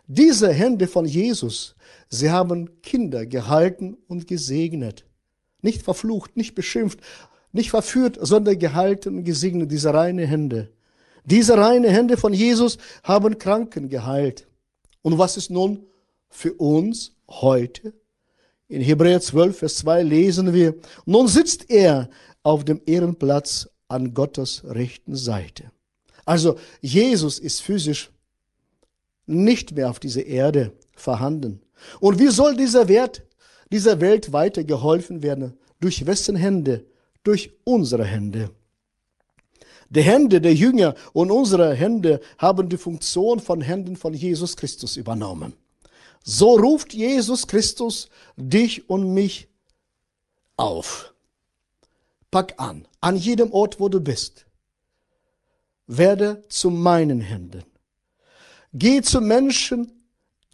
Diese 0.06 0.52
Hände 0.52 0.86
von 0.86 1.06
Jesus, 1.06 1.76
sie 2.10 2.30
haben 2.30 2.82
Kinder 2.82 3.24
gehalten 3.24 3.96
und 4.08 4.26
gesegnet. 4.26 5.06
Nicht 5.62 5.82
verflucht, 5.82 6.36
nicht 6.36 6.54
beschimpft, 6.54 7.00
nicht 7.52 7.70
verführt, 7.70 8.18
sondern 8.20 8.58
gehalten 8.58 9.18
und 9.18 9.24
gesegnet, 9.24 9.70
diese 9.70 9.94
reine 9.94 10.26
Hände. 10.26 10.72
Diese 11.24 11.56
reine 11.56 11.90
Hände 11.90 12.16
von 12.16 12.32
Jesus 12.32 12.78
haben 13.02 13.38
Kranken 13.38 13.88
geheilt. 13.88 14.46
Und 15.02 15.18
was 15.18 15.36
ist 15.36 15.50
nun 15.50 15.86
für 16.28 16.52
uns 16.54 17.12
heute? 17.28 17.94
In 18.68 18.80
Hebräer 18.80 19.20
12, 19.20 19.58
Vers 19.58 19.76
2 19.76 20.02
lesen 20.02 20.52
wir, 20.52 20.74
nun 21.06 21.28
sitzt 21.28 21.70
er 21.70 22.08
auf 22.42 22.64
dem 22.64 22.80
Ehrenplatz 22.86 23.68
an 23.88 24.14
Gottes 24.14 24.62
rechten 24.64 25.16
Seite. 25.16 25.70
Also 26.24 26.58
Jesus 26.80 27.38
ist 27.38 27.60
physisch 27.60 28.10
nicht 29.26 29.72
mehr 29.72 29.90
auf 29.90 30.00
dieser 30.00 30.24
Erde 30.26 30.72
vorhanden. 30.94 31.60
Und 32.00 32.18
wie 32.18 32.28
soll 32.28 32.56
dieser 32.56 32.88
Wert, 32.88 33.22
dieser 33.70 34.00
Welt 34.00 34.32
weiter 34.32 34.64
geholfen 34.64 35.22
werden? 35.22 35.58
Durch 35.80 36.06
wessen 36.06 36.36
Hände? 36.36 36.84
Durch 37.22 37.52
unsere 37.64 38.04
Hände. 38.04 38.50
Die 39.94 40.02
Hände 40.02 40.40
der 40.40 40.54
Jünger 40.54 40.94
und 41.12 41.30
unsere 41.30 41.72
Hände 41.72 42.20
haben 42.38 42.68
die 42.68 42.76
Funktion 42.76 43.38
von 43.38 43.60
Händen 43.60 43.96
von 43.96 44.12
Jesus 44.12 44.56
Christus 44.56 44.96
übernommen. 44.96 45.54
So 46.24 46.56
ruft 46.56 46.92
Jesus 46.92 47.46
Christus 47.46 48.08
dich 48.36 48.90
und 48.90 49.14
mich 49.14 49.48
auf. 50.56 51.14
Pack 52.30 52.54
an, 52.56 52.88
an 53.00 53.16
jedem 53.16 53.52
Ort, 53.52 53.78
wo 53.78 53.88
du 53.88 54.00
bist. 54.00 54.46
Werde 55.86 56.42
zu 56.48 56.70
meinen 56.70 57.20
Händen. 57.20 57.62
Geh 58.72 59.00
zu 59.02 59.20
Menschen, 59.20 59.92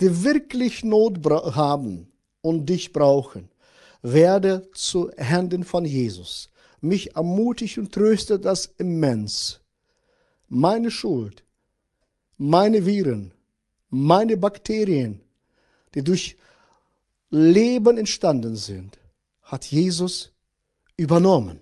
die 0.01 0.23
wirklich 0.23 0.85
Not 0.85 1.25
haben 1.25 2.13
und 2.43 2.67
dich 2.67 2.93
brauchen. 2.93 3.49
Werde 4.03 4.69
zu 4.75 5.11
Händen 5.17 5.65
von 5.65 5.87
Jesus 5.87 6.51
mich 6.81 7.17
ermutigt 7.17 7.79
und 7.79 7.93
tröstet 7.93 8.45
das 8.45 8.67
immens. 8.79 9.61
Meine 10.49 10.91
Schuld, 10.91 11.45
meine 12.37 12.87
Viren, 12.87 13.33
meine 13.91 14.37
Bakterien, 14.37 15.21
die 15.95 16.03
durch 16.03 16.37
Leben 17.31 17.99
entstanden 17.99 18.57
sind, 18.57 18.99
hat 19.43 19.65
Jesus 19.67 20.33
übernommen 20.97 21.61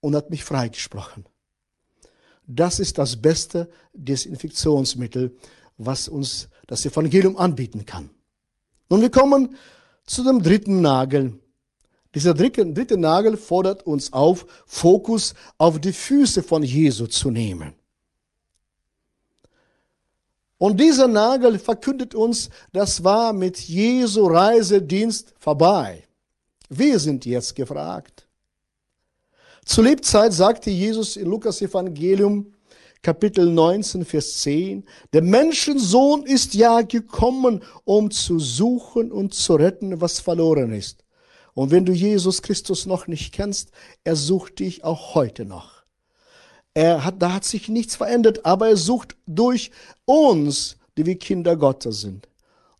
und 0.00 0.14
hat 0.14 0.30
mich 0.30 0.44
freigesprochen. 0.44 1.24
Das 2.46 2.80
ist 2.80 2.98
das 2.98 3.16
beste 3.16 3.70
Desinfektionsmittel, 3.92 5.36
was 5.76 6.08
uns 6.08 6.48
das 6.66 6.84
Evangelium 6.84 7.36
anbieten 7.36 7.84
kann. 7.84 8.10
Nun, 8.88 9.02
wir 9.02 9.10
kommen 9.10 9.56
zu 10.06 10.24
dem 10.24 10.42
dritten 10.42 10.80
Nagel 10.80 11.38
dieser 12.14 12.34
dritte, 12.34 12.64
dritte 12.66 12.96
Nagel 12.96 13.36
fordert 13.36 13.86
uns 13.86 14.12
auf, 14.12 14.46
Fokus 14.66 15.34
auf 15.58 15.80
die 15.80 15.92
Füße 15.92 16.42
von 16.42 16.62
Jesu 16.62 17.06
zu 17.06 17.30
nehmen. 17.30 17.74
Und 20.56 20.80
dieser 20.80 21.06
Nagel 21.06 21.58
verkündet 21.58 22.14
uns, 22.14 22.50
das 22.72 23.04
war 23.04 23.32
mit 23.32 23.58
Jesu 23.60 24.26
Reisedienst 24.26 25.34
vorbei. 25.38 26.04
Wir 26.68 26.98
sind 26.98 27.24
jetzt 27.24 27.54
gefragt. 27.54 28.26
Zur 29.64 29.84
Lebzeit 29.84 30.32
sagte 30.32 30.70
Jesus 30.70 31.16
in 31.16 31.28
Lukas 31.28 31.62
Evangelium 31.62 32.52
Kapitel 33.02 33.48
19, 33.48 34.04
Vers 34.04 34.40
10, 34.40 34.84
der 35.12 35.22
Menschensohn 35.22 36.24
ist 36.24 36.54
ja 36.54 36.80
gekommen, 36.82 37.62
um 37.84 38.10
zu 38.10 38.40
suchen 38.40 39.12
und 39.12 39.34
zu 39.34 39.54
retten, 39.54 40.00
was 40.00 40.18
verloren 40.18 40.72
ist. 40.72 41.04
Und 41.58 41.72
wenn 41.72 41.84
du 41.84 41.92
Jesus 41.92 42.42
Christus 42.42 42.86
noch 42.86 43.08
nicht 43.08 43.34
kennst, 43.34 43.72
er 44.04 44.14
sucht 44.14 44.60
dich 44.60 44.84
auch 44.84 45.16
heute 45.16 45.44
noch. 45.44 45.82
Er 46.72 47.04
hat, 47.04 47.20
da 47.20 47.32
hat 47.32 47.44
sich 47.44 47.68
nichts 47.68 47.96
verändert, 47.96 48.46
aber 48.46 48.68
er 48.68 48.76
sucht 48.76 49.16
durch 49.26 49.72
uns, 50.04 50.76
die 50.96 51.04
wir 51.04 51.18
Kinder 51.18 51.56
Gottes 51.56 52.02
sind. 52.02 52.28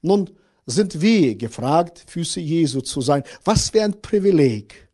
Nun 0.01 0.31
sind 0.65 1.01
wir 1.01 1.35
gefragt, 1.35 2.05
Füße 2.07 2.39
Jesu 2.39 2.81
zu 2.81 3.01
sein. 3.01 3.25
Was 3.43 3.71
für 3.71 3.83
ein 3.83 4.01
Privileg. 4.01 4.89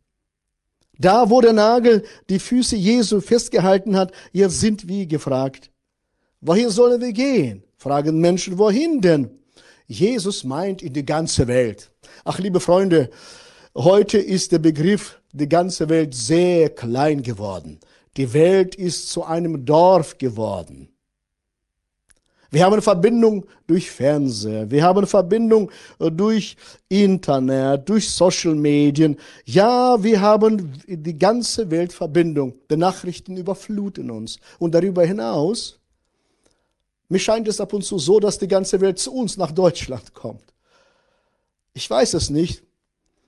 Da, 0.97 1.29
wo 1.29 1.39
der 1.39 1.53
Nagel 1.53 2.05
die 2.27 2.39
Füße 2.39 2.75
Jesu 2.75 3.21
festgehalten 3.21 3.95
hat, 3.95 4.11
jetzt 4.31 4.61
sind 4.61 4.87
wir 4.87 5.05
gefragt. 5.05 5.69
Wohin 6.41 6.71
sollen 6.71 7.01
wir 7.01 7.13
gehen? 7.13 7.63
Fragen 7.77 8.19
Menschen, 8.19 8.57
wohin 8.57 8.99
denn? 8.99 9.29
Jesus 9.85 10.43
meint 10.43 10.81
in 10.81 10.93
die 10.93 11.05
ganze 11.05 11.47
Welt. 11.47 11.91
Ach, 12.23 12.39
liebe 12.39 12.59
Freunde, 12.59 13.11
Heute 13.77 14.19
ist 14.19 14.53
der 14.53 14.59
Begriff 14.59 15.19
die 15.33 15.49
ganze 15.49 15.89
Welt 15.89 16.15
sehr 16.15 16.69
klein 16.69 17.21
geworden. 17.21 17.81
Die 18.15 18.31
Welt 18.31 18.75
ist 18.75 19.09
zu 19.09 19.25
einem 19.25 19.65
Dorf 19.65 20.17
geworden. 20.17 20.87
Wir 22.51 22.63
haben 22.63 22.81
Verbindung 22.81 23.45
durch 23.67 23.91
Fernseher, 23.91 24.71
wir 24.71 24.81
haben 24.81 25.05
Verbindung 25.05 25.69
äh, 25.99 26.09
durch 26.09 26.55
Internet, 26.87 27.89
durch 27.89 28.09
Social 28.09 28.55
Medien. 28.55 29.17
Ja, 29.43 30.01
wir 30.01 30.21
haben 30.21 30.71
die 30.87 31.17
ganze 31.17 31.69
Welt 31.69 31.91
Verbindung. 31.91 32.53
Die 32.71 32.77
Nachrichten 32.77 33.35
überfluten 33.35 34.09
uns. 34.09 34.39
Und 34.57 34.73
darüber 34.73 35.03
hinaus, 35.03 35.77
mir 37.09 37.19
scheint 37.19 37.49
es 37.49 37.59
ab 37.59 37.73
und 37.73 37.83
zu 37.83 37.99
so, 37.99 38.21
dass 38.21 38.39
die 38.39 38.47
ganze 38.47 38.79
Welt 38.79 38.99
zu 38.99 39.13
uns 39.13 39.35
nach 39.35 39.51
Deutschland 39.51 40.13
kommt. 40.13 40.53
Ich 41.73 41.89
weiß 41.89 42.13
es 42.13 42.29
nicht 42.29 42.64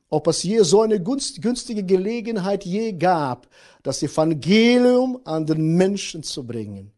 ob 0.10 0.28
es 0.28 0.44
je 0.44 0.64
so 0.64 0.82
eine 0.82 1.02
günstige 1.02 1.84
Gelegenheit 1.84 2.66
je 2.66 2.94
gab, 2.94 3.48
das 3.84 4.02
Evangelium 4.04 5.20
an 5.26 5.46
den 5.46 5.76
Menschen 5.76 6.24
zu 6.24 6.46
bringen, 6.46 6.92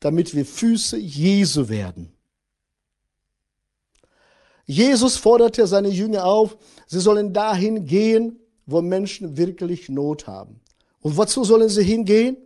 damit 0.00 0.34
wir 0.34 0.44
Füße 0.44 0.98
Jesu 0.98 1.68
werden. 1.68 2.12
Jesus 4.66 5.16
forderte 5.16 5.66
seine 5.66 5.88
Jünger 5.88 6.26
auf, 6.26 6.58
sie 6.86 7.00
sollen 7.00 7.32
dahin 7.32 7.86
gehen, 7.86 8.38
wo 8.66 8.82
Menschen 8.82 9.36
wirklich 9.38 9.88
Not 9.88 10.26
haben. 10.26 10.60
Und 11.00 11.16
wozu 11.16 11.42
sollen 11.44 11.70
sie 11.70 11.82
hingehen? 11.82 12.36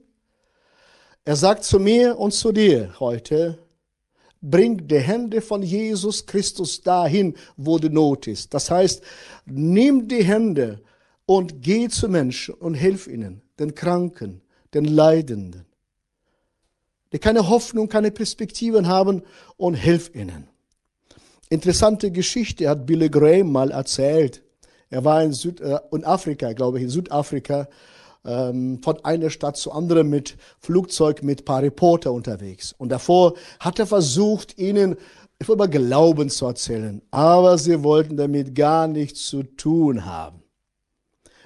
Er 1.25 1.35
sagt 1.35 1.65
zu 1.65 1.81
mir 1.81 2.19
und 2.19 2.33
zu 2.33 2.53
dir 2.53 2.95
heute, 3.01 3.59
bring 4.43 4.89
die 4.89 4.99
Hände 4.99 5.41
von 5.41 5.63
Jesus 5.63 6.27
Christus 6.27 6.83
dahin, 6.83 7.35
wo 7.57 7.79
die 7.79 7.89
Not 7.89 8.27
ist. 8.27 8.53
Das 8.53 8.71
heißt, 8.71 9.03
nimm 9.47 10.09
die 10.09 10.25
Hände 10.25 10.81
und 11.25 11.63
geh 11.63 11.89
zu 11.89 12.09
Menschen 12.09 12.55
und 12.55 12.75
hilf 12.75 13.07
ihnen, 13.07 13.41
den 13.59 13.75
Kranken, 13.75 14.43
den 14.75 14.85
Leidenden, 14.85 15.65
die 17.13 17.19
keine 17.19 17.49
Hoffnung, 17.49 17.89
keine 17.89 18.11
Perspektiven 18.11 18.89
haben 18.89 19.23
und 19.57 19.75
hilf 19.75 20.15
ihnen. 20.15 20.49
Interessante 21.49 22.11
Geschichte 22.11 22.69
hat 22.69 22.87
Billy 22.87 23.09
Graham 23.09 23.53
mal 23.53 23.71
erzählt. 23.71 24.43
Er 24.91 25.05
war 25.05 25.23
in, 25.23 25.33
Süd, 25.33 25.61
äh, 25.61 25.79
in 25.93 26.05
Afrika, 26.05 26.53
glaube 26.55 26.79
ich, 26.79 26.85
in 26.85 26.91
Südafrika 26.91 27.69
ähm, 28.25 28.81
von 28.83 29.05
einer 29.05 29.31
Stadt 29.31 29.57
zu 29.57 29.73
anderen 29.73 30.09
mit 30.09 30.37
Flugzeug 30.61 31.23
mit 31.23 31.45
paar 31.45 31.62
Reporter 31.62 32.12
unterwegs. 32.12 32.75
Und 32.76 32.91
davor 32.91 33.35
hat 33.61 33.79
er 33.79 33.87
versucht, 33.87 34.59
ihnen 34.59 34.97
über 35.49 35.67
Glauben 35.69 36.31
zu 36.31 36.47
erzählen, 36.47 37.02
aber 37.11 37.59
sie 37.59 37.83
wollten 37.83 38.17
damit 38.17 38.55
gar 38.55 38.87
nichts 38.87 39.26
zu 39.26 39.43
tun 39.43 40.05
haben. 40.05 40.43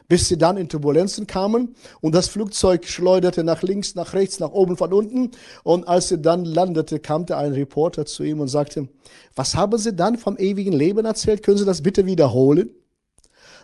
bis 0.08 0.28
sie 0.28 0.38
dann 0.38 0.56
in 0.56 0.68
Turbulenzen 0.68 1.26
kamen 1.26 1.74
und 2.00 2.14
das 2.14 2.28
Flugzeug 2.28 2.86
schleuderte 2.86 3.42
nach 3.42 3.62
links, 3.62 3.94
nach 3.94 4.14
rechts, 4.14 4.38
nach 4.38 4.52
oben, 4.52 4.76
von 4.76 4.92
unten. 4.92 5.32
Und 5.64 5.88
als 5.88 6.08
sie 6.08 6.20
dann 6.20 6.44
landete, 6.44 7.00
kam 7.00 7.26
da 7.26 7.38
ein 7.38 7.52
Reporter 7.52 8.06
zu 8.06 8.22
ihm 8.22 8.40
und 8.40 8.48
sagte, 8.48 8.88
was 9.34 9.54
haben 9.56 9.78
Sie 9.78 9.94
dann 9.94 10.16
vom 10.16 10.36
ewigen 10.36 10.72
Leben 10.72 11.04
erzählt? 11.04 11.42
Können 11.42 11.58
Sie 11.58 11.64
das 11.64 11.82
bitte 11.82 12.06
wiederholen? 12.06 12.70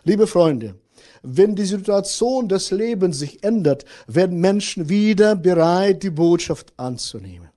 Liebe 0.03 0.27
Freunde, 0.27 0.75
wenn 1.23 1.55
die 1.55 1.65
Situation 1.65 2.47
des 2.49 2.71
Lebens 2.71 3.19
sich 3.19 3.43
ändert, 3.43 3.85
werden 4.07 4.39
Menschen 4.39 4.89
wieder 4.89 5.35
bereit, 5.35 6.03
die 6.03 6.09
Botschaft 6.09 6.73
anzunehmen. 6.77 7.49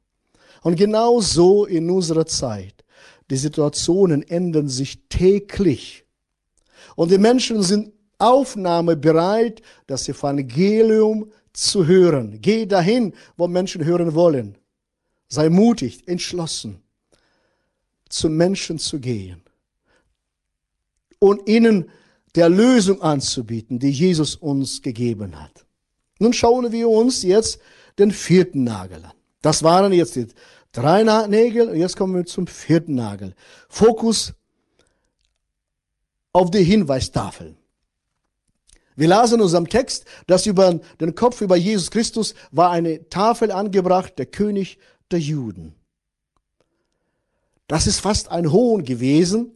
Und 0.62 0.76
genau 0.76 1.20
so 1.20 1.66
in 1.66 1.90
unserer 1.90 2.26
Zeit. 2.26 2.84
Die 3.28 3.36
Situationen 3.36 4.22
ändern 4.22 4.68
sich 4.68 5.00
täglich. 5.08 6.04
Und 6.94 7.10
die 7.10 7.18
Menschen 7.18 7.62
sind 7.62 7.92
aufnahmebereit, 8.18 9.62
das 9.86 10.08
Evangelium 10.08 11.30
zu 11.52 11.86
hören. 11.86 12.38
Geh 12.40 12.66
dahin, 12.66 13.14
wo 13.36 13.48
Menschen 13.48 13.84
hören 13.84 14.14
wollen. 14.14 14.56
Sei 15.28 15.48
mutig, 15.48 16.06
entschlossen, 16.06 16.82
zu 18.08 18.28
Menschen 18.28 18.78
zu 18.78 19.00
gehen 19.00 19.42
und 21.18 21.48
ihnen 21.48 21.90
der 22.36 22.48
Lösung 22.48 23.02
anzubieten, 23.02 23.78
die 23.78 23.90
Jesus 23.90 24.36
uns 24.36 24.82
gegeben 24.82 25.40
hat. 25.40 25.66
Nun 26.18 26.32
schauen 26.32 26.70
wir 26.70 26.88
uns 26.88 27.22
jetzt 27.22 27.58
den 27.98 28.10
vierten 28.10 28.64
Nagel 28.64 29.04
an. 29.04 29.12
Das 29.42 29.62
waren 29.62 29.92
jetzt 29.92 30.16
die 30.16 30.26
drei 30.72 31.02
Nägel 31.26 31.68
und 31.68 31.76
jetzt 31.76 31.96
kommen 31.96 32.14
wir 32.14 32.26
zum 32.26 32.46
vierten 32.46 32.94
Nagel. 32.94 33.34
Fokus 33.68 34.34
auf 36.32 36.50
die 36.50 36.64
Hinweistafel. 36.64 37.56
Wir 38.96 39.08
lasen 39.08 39.36
in 39.36 39.42
unserem 39.42 39.68
Text, 39.68 40.06
dass 40.26 40.46
über 40.46 40.80
den 41.00 41.14
Kopf 41.14 41.40
über 41.42 41.56
Jesus 41.56 41.90
Christus 41.90 42.34
war 42.50 42.70
eine 42.70 43.08
Tafel 43.08 43.50
angebracht, 43.50 44.18
der 44.18 44.26
König 44.26 44.78
der 45.10 45.20
Juden. 45.20 45.74
Das 47.68 47.86
ist 47.86 48.00
fast 48.00 48.30
ein 48.30 48.52
Hohn 48.52 48.84
gewesen. 48.84 49.52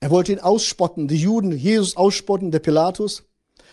Er 0.00 0.10
wollte 0.10 0.32
ihn 0.32 0.40
ausspotten, 0.40 1.08
die 1.08 1.16
Juden, 1.16 1.52
Jesus 1.52 1.96
ausspotten, 1.96 2.50
der 2.50 2.58
Pilatus. 2.58 3.24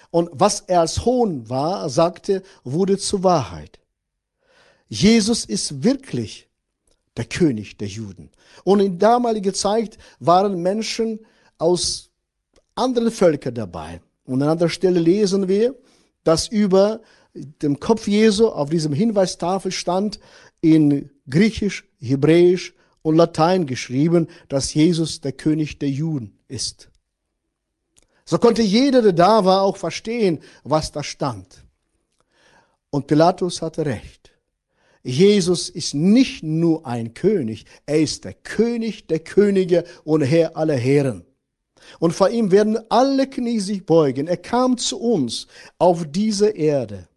Und 0.10 0.30
was 0.32 0.62
er 0.62 0.82
als 0.82 1.06
Hohn 1.06 1.50
war, 1.50 1.90
sagte, 1.90 2.44
wurde 2.64 2.98
zur 2.98 3.24
Wahrheit. 3.24 3.80
Jesus 4.88 5.46
ist 5.46 5.84
wirklich 5.84 6.48
der 7.18 7.26
König 7.26 7.78
der 7.78 7.88
Juden. 7.88 8.30
Und 8.64 8.80
in 8.80 9.00
damaliger 9.00 9.54
Zeit 9.54 9.98
waren 10.20 10.62
Menschen 10.62 11.20
aus 11.58 12.10
anderen 12.76 13.12
Völkern 13.12 13.56
dabei. 13.56 14.02
Und 14.26 14.42
an 14.42 14.50
anderer 14.50 14.70
Stelle 14.70 15.00
lesen 15.00 15.48
wir, 15.48 15.76
dass 16.24 16.48
über 16.48 17.02
dem 17.34 17.80
Kopf 17.80 18.08
Jesu 18.08 18.48
auf 18.48 18.70
diesem 18.70 18.94
Hinweistafel 18.94 19.72
stand 19.72 20.20
in 20.62 21.10
Griechisch, 21.30 21.86
Hebräisch 22.00 22.74
und 23.04 23.16
Latein 23.16 23.68
geschrieben, 23.68 24.28
dass 24.50 24.74
Jesus 24.74 25.22
der 25.22 25.34
König 25.34 25.78
der 25.78 25.90
Juden 25.90 26.40
ist. 26.48 26.90
So 28.26 28.40
konnte 28.40 28.64
jeder, 28.64 29.04
der 29.04 29.14
da 29.14 29.46
war, 29.46 29.62
auch 29.62 29.78
verstehen, 29.78 30.40
was 30.64 30.92
da 30.92 31.04
stand. 31.04 31.64
Und 32.90 33.06
Pilatus 33.06 33.62
hatte 33.62 33.86
recht. 33.86 34.32
Jesus 35.04 35.68
ist 35.68 35.94
nicht 35.94 36.44
nur 36.44 36.86
ein 36.86 37.14
König, 37.14 37.66
er 37.86 38.00
ist 38.00 38.24
der 38.24 38.34
König 38.34 39.08
der 39.08 39.20
Könige 39.20 39.84
und 40.06 40.22
Herr 40.22 40.56
aller 40.56 40.78
Herren. 40.78 41.26
Und 42.00 42.14
vor 42.14 42.30
ihm 42.30 42.52
werden 42.52 42.80
alle 42.90 43.30
Knie 43.30 43.60
sich 43.60 43.86
beugen. 43.86 44.28
Er 44.28 44.38
kam 44.38 44.78
zu 44.78 44.98
uns 44.98 45.48
auf 45.78 46.06
diese 46.10 46.48
Erde, 46.52 47.10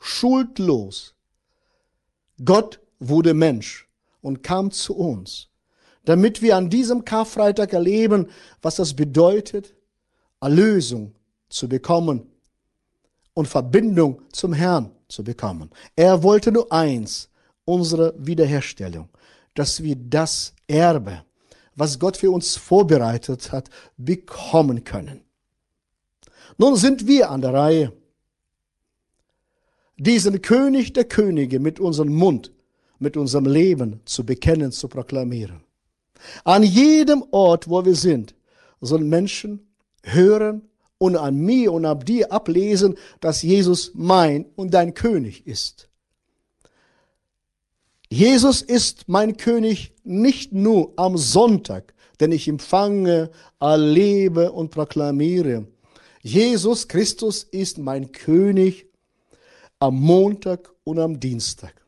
schuldlos. 0.00 1.14
Gott 2.42 2.80
wurde 2.98 3.34
Mensch 3.34 3.89
und 4.22 4.42
kam 4.42 4.70
zu 4.70 4.96
uns, 4.96 5.48
damit 6.04 6.42
wir 6.42 6.56
an 6.56 6.70
diesem 6.70 7.04
Karfreitag 7.04 7.72
erleben, 7.72 8.28
was 8.62 8.76
das 8.76 8.94
bedeutet, 8.94 9.74
Erlösung 10.40 11.14
zu 11.48 11.68
bekommen 11.68 12.26
und 13.34 13.46
Verbindung 13.46 14.22
zum 14.32 14.52
Herrn 14.52 14.90
zu 15.08 15.24
bekommen. 15.24 15.70
Er 15.96 16.22
wollte 16.22 16.52
nur 16.52 16.70
eins, 16.72 17.28
unsere 17.64 18.14
Wiederherstellung, 18.18 19.08
dass 19.54 19.82
wir 19.82 19.96
das 19.96 20.54
Erbe, 20.66 21.24
was 21.74 21.98
Gott 21.98 22.16
für 22.16 22.30
uns 22.30 22.56
vorbereitet 22.56 23.52
hat, 23.52 23.70
bekommen 23.96 24.84
können. 24.84 25.22
Nun 26.58 26.76
sind 26.76 27.06
wir 27.06 27.30
an 27.30 27.40
der 27.40 27.54
Reihe, 27.54 27.92
diesen 29.96 30.40
König 30.42 30.92
der 30.94 31.04
Könige 31.04 31.60
mit 31.60 31.78
unserem 31.78 32.14
Mund, 32.14 32.52
mit 33.00 33.16
unserem 33.16 33.46
Leben 33.46 34.00
zu 34.04 34.24
bekennen, 34.24 34.70
zu 34.70 34.88
proklamieren. 34.88 35.60
An 36.44 36.62
jedem 36.62 37.24
Ort, 37.30 37.68
wo 37.68 37.84
wir 37.84 37.96
sind, 37.96 38.34
sollen 38.80 39.08
Menschen 39.08 39.66
hören 40.02 40.62
und 40.98 41.16
an 41.16 41.36
mir 41.36 41.72
und 41.72 41.84
ab 41.86 42.04
dir 42.04 42.30
ablesen, 42.30 42.96
dass 43.20 43.42
Jesus 43.42 43.92
mein 43.94 44.46
und 44.54 44.72
dein 44.74 44.94
König 44.94 45.46
ist. 45.46 45.88
Jesus 48.10 48.60
ist 48.60 49.08
mein 49.08 49.36
König 49.36 49.92
nicht 50.04 50.52
nur 50.52 50.92
am 50.96 51.16
Sonntag, 51.16 51.94
den 52.20 52.32
ich 52.32 52.48
empfange, 52.48 53.30
erlebe 53.60 54.52
und 54.52 54.70
proklamiere. 54.70 55.66
Jesus 56.20 56.88
Christus 56.88 57.44
ist 57.44 57.78
mein 57.78 58.12
König 58.12 58.86
am 59.78 59.98
Montag 60.00 60.70
und 60.84 60.98
am 60.98 61.18
Dienstag. 61.18 61.79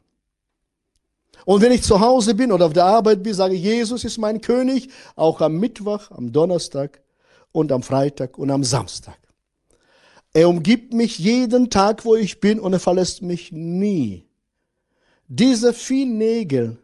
Und 1.45 1.61
wenn 1.63 1.73
ich 1.73 1.83
zu 1.83 2.01
Hause 2.01 2.35
bin 2.35 2.53
oder 2.53 2.67
auf 2.67 2.73
der 2.73 2.85
Arbeit 2.85 3.23
bin, 3.23 3.35
sage 3.35 3.55
ich, 3.55 3.63
Jesus 3.63 4.05
ist 4.05 4.19
mein 4.19 4.41
König, 4.41 4.89
auch 5.17 5.41
am 5.41 5.59
Mittwoch, 5.59 6.11
am 6.11 6.33
Donnerstag 6.33 7.03
und 7.51 7.73
am 7.73 7.83
Freitag 7.83 8.39
und 8.39 8.51
am 8.51 8.65
Samstag. 8.65 9.19
Er 10.33 10.49
umgibt 10.49 10.95
mich 10.95 11.19
jeden 11.19 11.69
Tag, 11.69 12.05
wo 12.05 12.15
ich 12.15 12.41
bin 12.41 12.59
und 12.59 12.73
er 12.73 12.81
verlässt 12.81 13.23
mich 13.23 13.53
nie. 13.53 14.25
Diese 15.29 15.73
vier 15.73 16.07
Nägel 16.07 16.79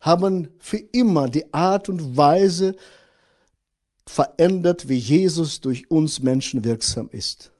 haben 0.00 0.48
für 0.58 0.78
immer 0.78 1.28
die 1.28 1.52
Art 1.52 1.88
und 1.88 2.16
Weise 2.16 2.74
verändert, 4.06 4.88
wie 4.88 4.96
Jesus 4.96 5.60
durch 5.60 5.90
uns 5.90 6.20
Menschen 6.20 6.64
wirksam 6.64 7.08
ist. 7.12 7.52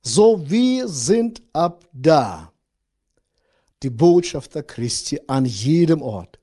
So 0.00 0.48
wir 0.48 0.88
sind 0.88 1.42
ab 1.52 1.84
da 1.92 2.52
die 3.82 3.90
Botschafter 3.90 4.62
Christi 4.62 5.20
an 5.26 5.44
jedem 5.44 6.02
Ort. 6.02 6.38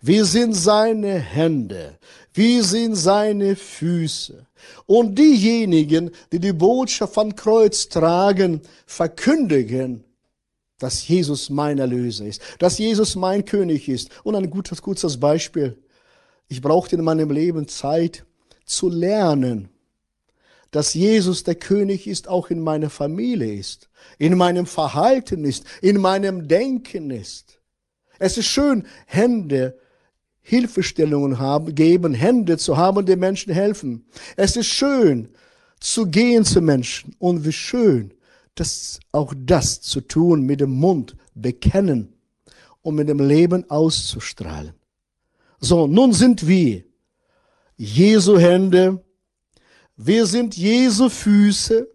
Wir 0.00 0.24
sind 0.24 0.54
seine 0.54 1.18
Hände, 1.18 1.98
wir 2.32 2.64
sind 2.64 2.94
seine 2.94 3.56
Füße. 3.56 4.46
Und 4.86 5.18
diejenigen, 5.18 6.10
die 6.30 6.38
die 6.38 6.52
Botschaft 6.52 7.14
von 7.14 7.34
Kreuz 7.34 7.88
tragen, 7.88 8.62
verkündigen 8.86 10.04
dass 10.82 11.06
Jesus 11.06 11.48
mein 11.48 11.78
Erlöser 11.78 12.26
ist, 12.26 12.42
dass 12.58 12.78
Jesus 12.78 13.14
mein 13.14 13.44
König 13.44 13.88
ist. 13.88 14.10
Und 14.24 14.34
ein 14.34 14.50
gutes, 14.50 14.82
kurzes 14.82 15.18
Beispiel. 15.18 15.78
Ich 16.48 16.60
brauchte 16.60 16.96
in 16.96 17.04
meinem 17.04 17.30
Leben 17.30 17.68
Zeit 17.68 18.24
zu 18.64 18.88
lernen, 18.88 19.68
dass 20.72 20.94
Jesus 20.94 21.44
der 21.44 21.54
König 21.54 22.08
ist, 22.08 22.26
auch 22.26 22.50
in 22.50 22.60
meiner 22.60 22.90
Familie 22.90 23.54
ist, 23.54 23.88
in 24.18 24.36
meinem 24.36 24.66
Verhalten 24.66 25.44
ist, 25.44 25.64
in 25.80 26.00
meinem 26.00 26.48
Denken 26.48 27.10
ist. 27.10 27.60
Es 28.18 28.36
ist 28.36 28.46
schön, 28.46 28.86
Hände, 29.06 29.78
Hilfestellungen 30.40 31.38
haben, 31.38 31.74
geben, 31.74 32.14
Hände 32.14 32.58
zu 32.58 32.76
haben, 32.76 33.06
die 33.06 33.16
Menschen 33.16 33.52
helfen. 33.52 34.06
Es 34.36 34.56
ist 34.56 34.66
schön, 34.66 35.28
zu 35.78 36.06
gehen 36.06 36.44
zu 36.44 36.60
Menschen. 36.60 37.14
Und 37.18 37.44
wie 37.44 37.52
schön, 37.52 38.14
das, 38.54 38.98
auch 39.12 39.34
das 39.36 39.80
zu 39.82 40.00
tun, 40.00 40.42
mit 40.42 40.60
dem 40.60 40.70
Mund 40.70 41.16
bekennen 41.34 42.14
und 42.80 42.94
mit 42.94 43.08
dem 43.08 43.20
Leben 43.20 43.68
auszustrahlen. 43.70 44.72
So, 45.60 45.86
nun 45.86 46.12
sind 46.12 46.46
wir 46.46 46.82
Jesu 47.76 48.38
Hände, 48.38 49.04
wir 49.96 50.26
sind 50.26 50.56
Jesu 50.56 51.08
Füße 51.08 51.88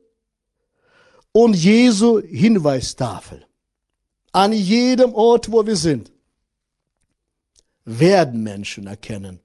und 1.32 1.56
Jesu 1.56 2.22
Hinweistafel. 2.22 3.46
An 4.32 4.54
jedem 4.54 5.14
Ort, 5.14 5.52
wo 5.52 5.66
wir 5.66 5.76
sind, 5.76 6.12
werden 7.86 8.44
Menschen 8.44 8.88
erkennen, 8.88 9.40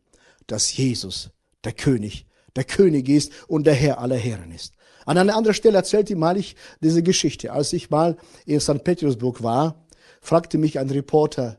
dass 0.47 0.77
Jesus 0.77 1.31
der 1.65 1.73
König, 1.73 2.27
der 2.57 2.65
König 2.65 3.09
ist 3.09 3.33
und 3.49 3.67
der 3.67 3.75
Herr 3.75 3.99
aller 3.99 4.17
Herren 4.17 4.51
ist. 4.51 4.75
An 5.07 5.19
einer 5.19 5.37
anderen 5.37 5.55
Stelle 5.55 5.79
erzählte 5.79 6.17
mal 6.17 6.37
ich 6.37 6.57
diese 6.81 7.03
Geschichte. 7.03 7.53
Als 7.53 7.73
ich 7.73 7.91
mal 7.91 8.17
in 8.47 8.61
St. 8.61 8.85
Petersburg 8.85 9.43
war, 9.43 9.87
fragte 10.21 10.59
mich 10.59 10.79
ein 10.79 10.91
Reporter, 10.91 11.59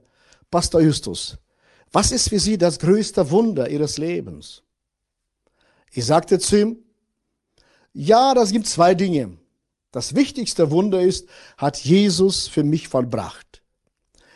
Pastor 0.49 0.81
Justus, 0.81 1.37
was 1.91 2.11
ist 2.11 2.29
für 2.29 2.39
Sie 2.39 2.57
das 2.57 2.79
größte 2.79 3.29
Wunder 3.31 3.69
Ihres 3.69 3.97
Lebens? 3.97 4.62
Ich 5.93 6.05
sagte 6.05 6.39
zu 6.39 6.59
ihm, 6.59 6.77
Ja, 7.93 8.33
das 8.33 8.51
gibt 8.51 8.67
zwei 8.67 8.95
Dinge. 8.95 9.37
Das 9.91 10.15
wichtigste 10.15 10.71
Wunder 10.71 11.01
ist, 11.01 11.29
hat 11.55 11.77
Jesus 11.77 12.47
für 12.47 12.63
mich 12.63 12.87
vollbracht. 12.87 13.61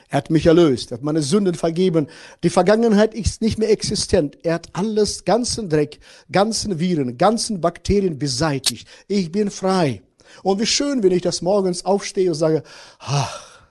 Er 0.09 0.19
hat 0.19 0.29
mich 0.29 0.45
erlöst, 0.45 0.91
er 0.91 0.97
hat 0.97 1.03
meine 1.03 1.21
Sünden 1.21 1.55
vergeben. 1.55 2.07
Die 2.43 2.49
Vergangenheit 2.49 3.13
ist 3.13 3.41
nicht 3.41 3.57
mehr 3.57 3.71
existent. 3.71 4.37
Er 4.43 4.53
hat 4.53 4.69
alles, 4.73 5.25
ganzen 5.25 5.67
Dreck, 5.67 5.99
ganzen 6.31 6.79
Viren, 6.79 7.17
ganzen 7.17 7.59
Bakterien 7.59 8.17
beseitigt. 8.17 8.87
Ich 9.07 9.31
bin 9.31 9.49
frei. 9.49 10.03
Und 10.43 10.59
wie 10.61 10.65
schön, 10.65 11.03
wenn 11.03 11.11
ich 11.11 11.23
das 11.23 11.41
morgens 11.41 11.83
aufstehe 11.83 12.29
und 12.29 12.35
sage, 12.35 12.63
ach, 12.99 13.67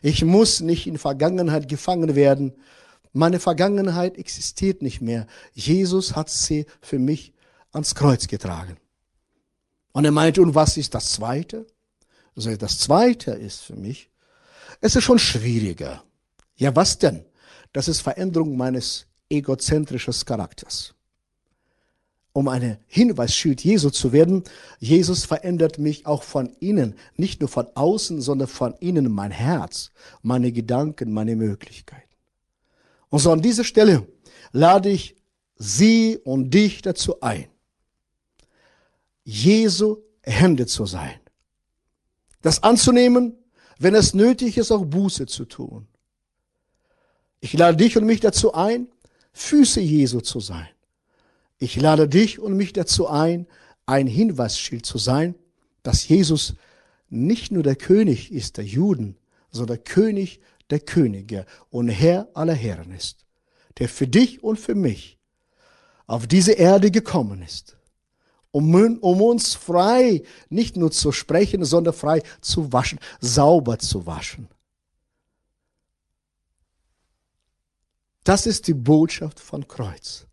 ich 0.00 0.24
muss 0.24 0.60
nicht 0.60 0.86
in 0.86 0.96
Vergangenheit 0.96 1.68
gefangen 1.68 2.14
werden. 2.14 2.54
Meine 3.12 3.40
Vergangenheit 3.40 4.18
existiert 4.18 4.82
nicht 4.82 5.00
mehr. 5.00 5.26
Jesus 5.52 6.16
hat 6.16 6.30
sie 6.30 6.66
für 6.80 6.98
mich 6.98 7.32
ans 7.72 7.94
Kreuz 7.94 8.26
getragen. 8.26 8.76
Und 9.92 10.04
er 10.04 10.12
meinte, 10.12 10.42
und 10.42 10.54
was 10.54 10.76
ist 10.76 10.94
das 10.94 11.12
Zweite? 11.12 11.66
Also 12.34 12.54
das 12.56 12.78
Zweite 12.78 13.30
ist 13.32 13.62
für 13.62 13.76
mich, 13.76 14.10
es 14.80 14.94
ist 14.94 15.04
schon 15.04 15.18
schwieriger. 15.18 16.04
Ja, 16.56 16.74
was 16.76 16.98
denn? 16.98 17.24
Das 17.72 17.88
ist 17.88 18.00
Veränderung 18.00 18.56
meines 18.56 19.06
egozentrischen 19.30 20.14
Charakters. 20.24 20.94
Um 22.32 22.48
eine 22.48 22.78
Hinweisschild 22.86 23.64
Jesu 23.64 23.88
zu 23.88 24.12
werden, 24.12 24.44
Jesus 24.78 25.24
verändert 25.24 25.78
mich 25.78 26.04
auch 26.04 26.22
von 26.22 26.54
innen, 26.60 26.94
nicht 27.16 27.40
nur 27.40 27.48
von 27.48 27.66
außen, 27.74 28.20
sondern 28.20 28.48
von 28.48 28.74
innen 28.74 29.10
mein 29.10 29.30
Herz, 29.30 29.90
meine 30.20 30.52
Gedanken, 30.52 31.12
meine 31.12 31.34
Möglichkeiten. 31.34 32.05
Und 33.08 33.20
so 33.20 33.32
an 33.32 33.42
dieser 33.42 33.64
Stelle 33.64 34.06
lade 34.52 34.90
ich 34.90 35.16
Sie 35.58 36.18
und 36.22 36.50
dich 36.50 36.82
dazu 36.82 37.20
ein, 37.20 37.48
Jesu 39.24 39.98
Hände 40.22 40.66
zu 40.66 40.86
sein. 40.86 41.18
Das 42.42 42.62
anzunehmen, 42.62 43.34
wenn 43.78 43.94
es 43.94 44.14
nötig 44.14 44.58
ist, 44.58 44.70
auch 44.70 44.84
Buße 44.84 45.26
zu 45.26 45.44
tun. 45.44 45.86
Ich 47.40 47.52
lade 47.54 47.76
dich 47.76 47.96
und 47.96 48.04
mich 48.04 48.20
dazu 48.20 48.54
ein, 48.54 48.88
Füße 49.32 49.80
Jesu 49.80 50.20
zu 50.20 50.40
sein. 50.40 50.68
Ich 51.58 51.76
lade 51.76 52.08
dich 52.08 52.38
und 52.38 52.56
mich 52.56 52.72
dazu 52.72 53.06
ein, 53.06 53.46
ein 53.84 54.06
Hinweisschild 54.06 54.84
zu 54.84 54.98
sein, 54.98 55.34
dass 55.82 56.08
Jesus 56.08 56.54
nicht 57.08 57.52
nur 57.52 57.62
der 57.62 57.76
König 57.76 58.32
ist 58.32 58.56
der 58.56 58.64
Juden, 58.64 59.16
sondern 59.50 59.84
König 59.84 60.40
der 60.70 60.80
Könige 60.80 61.46
und 61.70 61.88
Herr 61.88 62.28
aller 62.34 62.54
Herren 62.54 62.92
ist, 62.92 63.24
der 63.78 63.88
für 63.88 64.08
dich 64.08 64.42
und 64.42 64.58
für 64.58 64.74
mich 64.74 65.18
auf 66.06 66.26
diese 66.26 66.52
Erde 66.52 66.90
gekommen 66.90 67.42
ist, 67.42 67.76
um, 68.50 68.74
um 69.00 69.22
uns 69.22 69.54
frei 69.54 70.22
nicht 70.48 70.76
nur 70.76 70.90
zu 70.90 71.12
sprechen, 71.12 71.64
sondern 71.64 71.94
frei 71.94 72.22
zu 72.40 72.72
waschen, 72.72 72.98
sauber 73.20 73.78
zu 73.78 74.06
waschen. 74.06 74.48
Das 78.24 78.46
ist 78.46 78.66
die 78.66 78.74
Botschaft 78.74 79.38
von 79.38 79.68
Kreuz. 79.68 80.26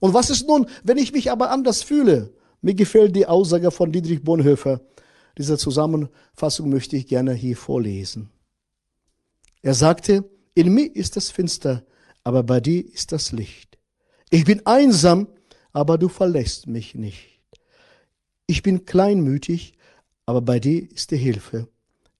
Und 0.00 0.14
was 0.14 0.30
ist 0.30 0.48
nun, 0.48 0.68
wenn 0.82 0.98
ich 0.98 1.12
mich 1.12 1.30
aber 1.30 1.50
anders 1.50 1.82
fühle? 1.82 2.34
Mir 2.60 2.74
gefällt 2.74 3.14
die 3.14 3.26
Aussage 3.26 3.70
von 3.70 3.92
Dietrich 3.92 4.22
Bonhoeffer. 4.24 4.80
Diese 5.38 5.58
Zusammenfassung 5.58 6.68
möchte 6.68 6.96
ich 6.96 7.06
gerne 7.06 7.34
hier 7.34 7.56
vorlesen. 7.56 8.30
Er 9.62 9.74
sagte, 9.74 10.28
in 10.54 10.72
mir 10.72 10.94
ist 10.94 11.16
es 11.16 11.30
finster, 11.30 11.84
aber 12.24 12.42
bei 12.42 12.60
dir 12.60 12.84
ist 12.84 13.12
das 13.12 13.32
Licht. 13.32 13.78
Ich 14.30 14.44
bin 14.44 14.64
einsam, 14.66 15.28
aber 15.72 15.98
du 15.98 16.08
verlässt 16.08 16.66
mich 16.66 16.94
nicht. 16.94 17.40
Ich 18.46 18.62
bin 18.62 18.84
kleinmütig, 18.84 19.74
aber 20.24 20.40
bei 20.40 20.58
dir 20.58 20.90
ist 20.90 21.10
die 21.10 21.16
Hilfe. 21.16 21.68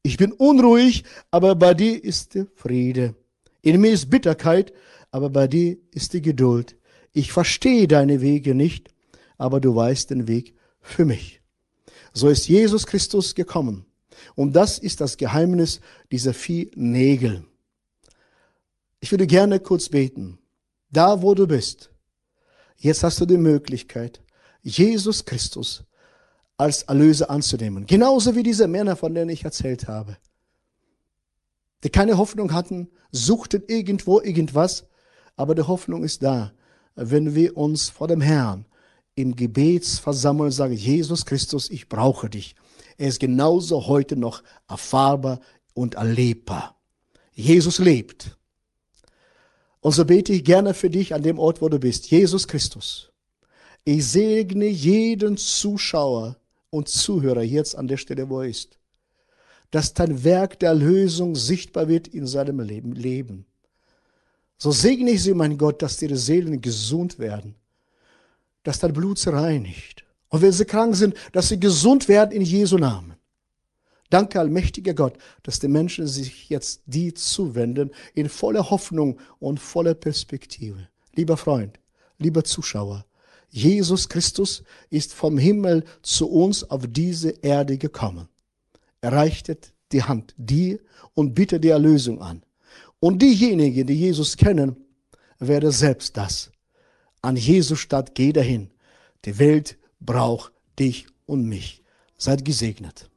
Ich 0.02 0.16
bin 0.16 0.32
unruhig, 0.32 1.04
aber 1.30 1.54
bei 1.54 1.74
dir 1.74 2.02
ist 2.02 2.34
der 2.34 2.46
Friede. 2.54 3.14
In 3.62 3.80
mir 3.80 3.90
ist 3.92 4.10
Bitterkeit, 4.10 4.72
aber 5.10 5.30
bei 5.30 5.48
dir 5.48 5.78
ist 5.92 6.12
die 6.12 6.22
Geduld. 6.22 6.76
Ich 7.12 7.32
verstehe 7.32 7.88
deine 7.88 8.20
Wege 8.20 8.54
nicht, 8.54 8.90
aber 9.38 9.60
du 9.60 9.74
weißt 9.74 10.10
den 10.10 10.28
Weg 10.28 10.54
für 10.80 11.04
mich. 11.04 11.40
So 12.12 12.28
ist 12.28 12.48
Jesus 12.48 12.86
Christus 12.86 13.34
gekommen. 13.34 13.85
Und 14.34 14.54
das 14.54 14.78
ist 14.78 15.00
das 15.00 15.16
Geheimnis 15.16 15.80
dieser 16.10 16.34
vier 16.34 16.68
Nägel. 16.74 17.44
Ich 19.00 19.10
würde 19.10 19.26
gerne 19.26 19.60
kurz 19.60 19.88
beten. 19.88 20.38
Da, 20.90 21.22
wo 21.22 21.34
du 21.34 21.46
bist, 21.46 21.90
Jetzt 22.78 23.02
hast 23.02 23.20
du 23.20 23.26
die 23.26 23.38
Möglichkeit, 23.38 24.20
Jesus 24.62 25.24
Christus 25.24 25.84
als 26.58 26.82
Erlöser 26.82 27.30
anzunehmen. 27.30 27.86
Genauso 27.86 28.34
wie 28.34 28.42
diese 28.42 28.66
Männer, 28.68 28.96
von 28.96 29.14
denen 29.14 29.30
ich 29.30 29.44
erzählt 29.44 29.88
habe. 29.88 30.16
Die 31.84 31.90
keine 31.90 32.18
Hoffnung 32.18 32.52
hatten, 32.52 32.88
suchten 33.10 33.62
irgendwo 33.66 34.20
irgendwas, 34.20 34.84
aber 35.36 35.54
die 35.54 35.62
Hoffnung 35.62 36.02
ist 36.02 36.22
da, 36.22 36.52
wenn 36.94 37.34
wir 37.34 37.56
uns 37.56 37.88
vor 37.88 38.08
dem 38.08 38.20
Herrn 38.20 38.66
im 39.14 39.36
Gebet 39.36 39.86
versammeln 39.86 40.46
und 40.46 40.52
sagen, 40.52 40.74
Jesus 40.74 41.24
Christus, 41.24 41.70
ich 41.70 41.88
brauche 41.88 42.28
dich. 42.28 42.56
Er 42.96 43.08
ist 43.08 43.20
genauso 43.20 43.86
heute 43.86 44.16
noch 44.16 44.42
erfahrbar 44.68 45.40
und 45.74 45.94
erlebbar. 45.94 46.76
Jesus 47.32 47.78
lebt. 47.78 48.36
Und 49.80 49.92
so 49.92 50.04
bete 50.04 50.32
ich 50.32 50.44
gerne 50.44 50.74
für 50.74 50.90
dich 50.90 51.14
an 51.14 51.22
dem 51.22 51.38
Ort, 51.38 51.60
wo 51.60 51.68
du 51.68 51.78
bist. 51.78 52.10
Jesus 52.10 52.48
Christus. 52.48 53.12
Ich 53.84 54.06
segne 54.06 54.66
jeden 54.66 55.36
Zuschauer 55.36 56.36
und 56.70 56.88
Zuhörer 56.88 57.42
jetzt 57.42 57.76
an 57.76 57.86
der 57.86 57.98
Stelle, 57.98 58.28
wo 58.28 58.40
er 58.40 58.48
ist. 58.48 58.78
Dass 59.70 59.94
dein 59.94 60.24
Werk 60.24 60.58
der 60.58 60.70
Erlösung 60.70 61.36
sichtbar 61.36 61.88
wird 61.88 62.08
in 62.08 62.26
seinem 62.26 62.60
Leben. 62.60 63.46
So 64.58 64.72
segne 64.72 65.10
ich 65.10 65.22
sie, 65.22 65.34
mein 65.34 65.58
Gott, 65.58 65.82
dass 65.82 66.00
ihre 66.00 66.16
Seelen 66.16 66.60
gesund 66.60 67.18
werden. 67.18 67.54
Dass 68.62 68.78
dein 68.78 68.94
Blut 68.94 69.24
reinigt. 69.26 70.05
Und 70.28 70.42
wenn 70.42 70.52
sie 70.52 70.64
krank 70.64 70.96
sind, 70.96 71.14
dass 71.32 71.48
sie 71.48 71.60
gesund 71.60 72.08
werden 72.08 72.32
in 72.32 72.42
Jesu 72.42 72.78
Namen. 72.78 73.14
Danke, 74.10 74.38
allmächtiger 74.38 74.94
Gott, 74.94 75.18
dass 75.42 75.58
die 75.58 75.68
Menschen 75.68 76.06
sich 76.06 76.48
jetzt 76.48 76.82
die 76.86 77.12
zuwenden 77.14 77.90
in 78.14 78.28
voller 78.28 78.70
Hoffnung 78.70 79.18
und 79.38 79.58
voller 79.58 79.94
Perspektive. 79.94 80.88
Lieber 81.14 81.36
Freund, 81.36 81.80
lieber 82.18 82.44
Zuschauer, 82.44 83.04
Jesus 83.48 84.08
Christus 84.08 84.62
ist 84.90 85.14
vom 85.14 85.38
Himmel 85.38 85.84
zu 86.02 86.28
uns 86.28 86.62
auf 86.64 86.84
diese 86.88 87.30
Erde 87.30 87.78
gekommen. 87.78 88.28
Er 89.00 89.12
reichte 89.12 89.56
die 89.92 90.02
Hand 90.02 90.34
dir 90.36 90.78
und 91.14 91.34
bietet 91.34 91.64
die 91.64 91.68
Erlösung 91.68 92.20
an. 92.20 92.42
Und 93.00 93.22
diejenigen, 93.22 93.86
die 93.86 93.94
Jesus 93.94 94.36
kennen, 94.36 94.76
werden 95.38 95.70
selbst 95.70 96.16
das. 96.16 96.50
An 97.22 97.36
Jesus 97.36 97.78
statt 97.78 98.14
geh 98.14 98.32
dahin. 98.32 98.70
Die 99.24 99.38
Welt 99.38 99.78
braucht 100.06 100.52
dich 100.78 101.06
und 101.26 101.44
mich. 101.44 101.82
Seid 102.16 102.44
gesegnet. 102.44 103.10